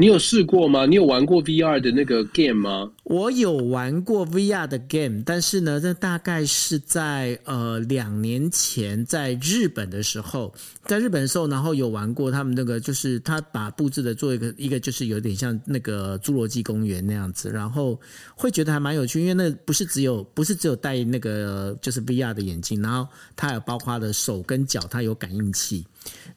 [0.00, 0.86] 你有试过吗？
[0.86, 2.88] 你有玩过 VR 的那个 game 吗？
[3.02, 18.00] 我有玩过 VR 的 game，但是呢，这大概是在呃两年前在日本的时候，在日本的时候，然后有玩过他们那个，就是他把布置的做一个一个，就是有点像那个侏罗纪公园那样子，然后
[18.36, 25.84] 会觉得还蛮有趣，因为那不是只有不是只有戴那个就是 VR 的眼镜，然后它有包括的手跟脚，它有感应器，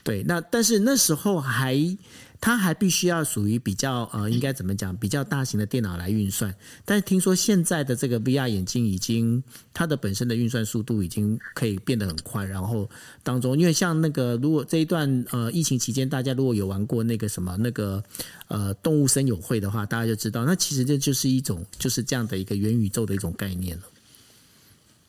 [0.03, 1.77] 对，那但是那时候还。
[2.41, 6.53] 它还必须要属于比较呃，应该怎么讲，比较大型的电脑来运算。
[6.83, 12.43] 但是听说现在的这个 VR 眼镜已经它的本身的运算速度已经可以变得很快。
[12.43, 12.89] 然后
[13.21, 18.03] 当中，因为像那个如果这一段呃疫情期间，大家如果有玩过那个什么那个
[18.47, 23.83] 呃动物森友会的话，大家就知道，那其实这就是一种就是这样的一个元宇宙的一种概念了。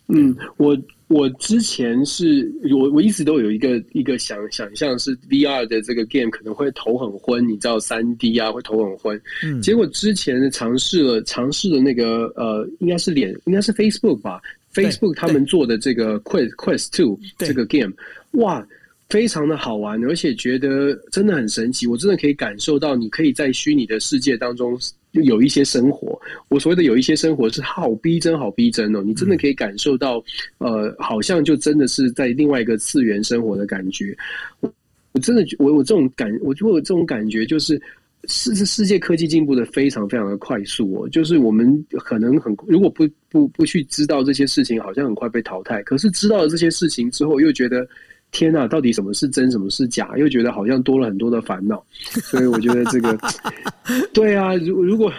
[0.08, 0.76] 嗯，我
[1.12, 9.20] 我之前是我我一直都有一个一个想想象是 VR 的这个 game 可能会头很昏，你知道三 D 啊会头很昏。
[9.44, 14.40] 嗯，结果之前尝试了尝试了那个呃，应该是脸应该是 Facebook 吧
[14.72, 17.92] ，Facebook 他们做的这个 Quest Quest Two 这个 game，
[18.32, 18.66] 哇，
[19.10, 21.86] 非常的好玩，而且觉得真的很神奇。
[21.86, 24.78] 我真的可以感受到，你可以在虚拟的世界当中。
[25.12, 29.02] 有一些生活，我所谓的有一些生活是好逼真，好逼真哦！
[29.04, 30.22] 你真的可以感受到，
[30.58, 34.16] 呃，好像就真的是在另外一个次元生活的感觉。
[34.60, 34.72] 我
[35.12, 37.80] 我真的我我这种感，我就有这种感觉，就是
[38.24, 41.08] 世世界科技进步的非常非常的快速哦。
[41.10, 45.82] 就是我们可能很如果不不不去知道这些事情，好像很快被淘汰。
[45.82, 47.86] 可是知道了这些事情之后，又觉得。
[48.32, 50.16] 天呐，到底什么是真，什么是假？
[50.16, 51.84] 又觉得好像多了很多的烦恼，
[52.24, 53.16] 所以我觉得这个，
[54.14, 55.12] 对啊，如如果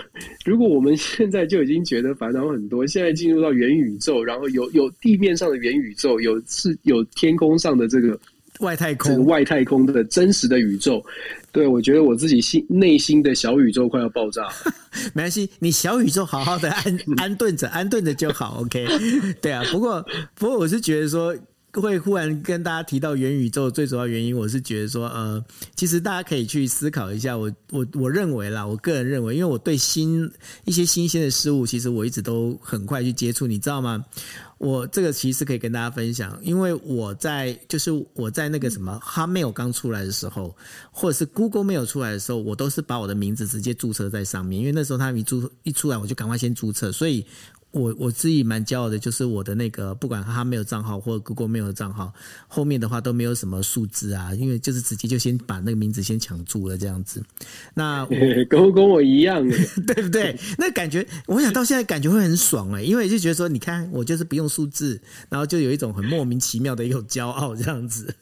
[0.44, 8.20] 如果我们现在就已经觉得烦恼很多，现在进入到元宇宙，然后有有地面上的元宇宙，有是有天空上的这个
[8.62, 11.00] 外太空，外太空的真实的宇宙，
[11.52, 14.54] 对，我觉得我自己心内心的小宇宙快要爆炸了。
[15.14, 18.64] 没关系，你小宇宙好好的安安顿着，安顿着就好。
[18.64, 18.88] OK，
[19.40, 20.04] 对啊，不过
[20.34, 21.38] 不过我是觉得说。
[21.82, 25.44] 会忽然跟大家提到元宇宙，最主要原因我是觉得说，呃，
[25.76, 27.36] 其实大家可以去思考一下。
[27.36, 30.32] 我我我认为啦，我个人认为，因为我对新
[30.66, 34.06] 一些新鲜的事物，其实我一直都很快去接触，你知道吗？
[34.60, 40.56] 我这个其实可以跟大家分享，因为我在就是我在那个什么 Hotmail 刚出来的时候，
[40.92, 47.26] 或者是 Google Mail 出来的时候，我都是把我的名字直接注册在上面，因为那时候他一注一出来，我就赶快先注册，所以。
[47.74, 52.14] 我我自己蛮骄傲的，就是我的那个不管他没有账号或者 Google 没有账号，
[52.48, 57.24] 后面的话都没有什么数字啊，因为就是直接就先把那个名字先抢住了这样子。
[57.74, 58.06] 那
[58.48, 59.44] 跟跟我一样，
[59.88, 60.40] 对不对？
[60.58, 68.16] 那感觉我想到现在感觉会很爽哎，因为就觉得说，你看我就是不用数字，然后就有一种很莫名其妙的一种骄傲这样子。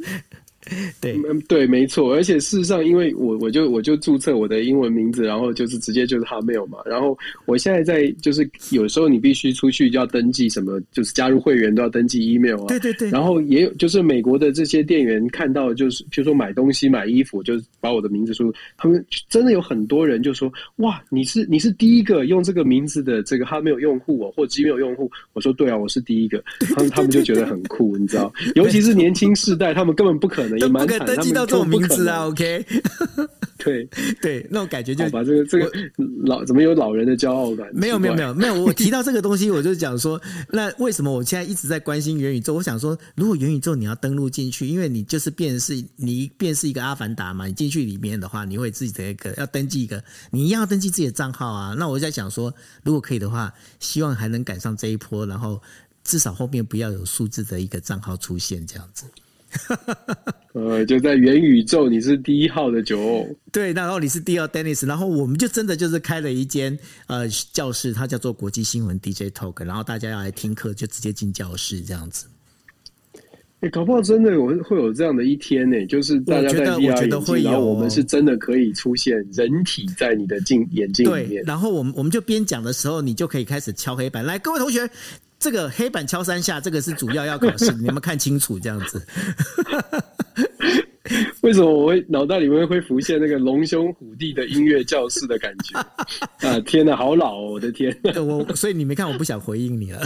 [1.02, 2.14] 对，对，没错。
[2.14, 6.78] 而且事实上，因为我我就我就注册我的英文名字，然后就是直接就是 Hotmail 嘛。
[6.86, 12.68] 然后我现在在就是有时候你必须出去就要登记什么，就是加入会员都要登记 email 啊。
[12.68, 13.10] 对对对。
[13.10, 25.10] 然后也有就是美国的这些店员看到就是比如说买东西买衣服，就是把我的名字输入，他们真的有很多人就说哇，你是你是第一个用这个名字的这个 Hotmail 用户哦，或 Gmail 用户。
[25.34, 26.44] 我说对啊，我是第一个。
[26.76, 30.51] 他们他们就觉得很酷，你知道，尤其是年轻世代，他们根本不可能。
[30.60, 32.66] 都不可以登记到这种名字啊！OK，
[33.58, 33.88] 对
[34.22, 35.72] 对，那种感觉就把这个这个
[36.26, 37.68] 老怎么有老人的骄傲感？
[37.74, 42.54] 没有没有没有没有，我提到这个东西，我就讲说，那为什么我现在一直在关心元宇宙？
[42.56, 51.76] 我想说，如果元宇宙你要登录进去，因为你就是变成是你变是一个阿凡达嘛，你进去里面的话，你会自己的一个要登记一个，你一样要登记自己的账号啊。
[51.78, 55.62] 那我在想说，如果可以的话，希望还能赶上这一波，然后
[56.04, 59.06] 至少后面不要有数字的一个账号出现这样子。
[60.54, 63.28] 呃，就在元宇宙，你是第一号的酒偶。
[63.52, 64.86] 对，然后你是第二，Dennis。
[64.86, 66.78] 然后我们就真的就是开了一间
[67.08, 69.64] 呃教室，它叫做国际新闻 DJ Talk。
[69.64, 72.28] 然后大家要来听课，就直接进教室这样子。
[73.16, 75.86] 哎、欸，搞不好真的有会有这样的一天呢？
[75.86, 81.44] 就是大家在 VR 眼镜，然后我们是真的可以出现人体在你的镜眼镜里面。
[81.46, 84.26] 然后我们我们就边讲的时候，你就可以开始敲黑板。
[84.26, 84.90] 来，各位同学。
[85.42, 88.60] 这个黑板敲三下，这个是主要要考试， 你有没有看清楚？
[88.60, 89.02] 这样子。
[91.42, 95.78] 为什么我会脑袋里面会浮现那个龙兄虎弟的音乐教室的感觉？
[96.48, 97.54] 啊，天哪，好老哦！
[97.54, 100.00] 我的天，我所以你没看，我不想回应你了。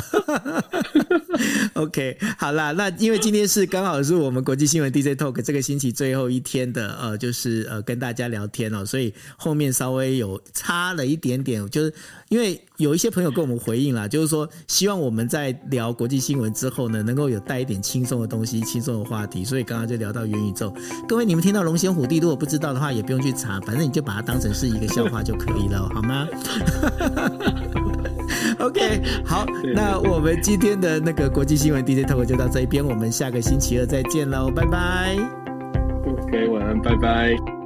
[1.74, 11.94] OK，好啦，那因为今天是刚好是我们国际新闻 DJ Talk 这个星期最后一天的呃，就是呃跟大家聊天哦，所以后面稍微有差了一点点，就是
[12.30, 20.74] 因为有一些朋友跟我们回应啦，就是说希望我们在聊国际新闻之后呢，能够有带一点轻松的东西、轻松的话题，所以刚刚就聊到元宇宙。
[21.08, 26.28] 各位，你们听到龙仙虎弟，如果不知道的话，也不用去查，反正你就把它当成是一个笑话就可以了，好吗
[28.60, 35.16] ？OK，好，那我们今天的那个国际新闻 DJ Talk 就到这一边，我们下个星期二再见喽，拜拜。
[36.06, 37.65] OK，晚安，拜拜。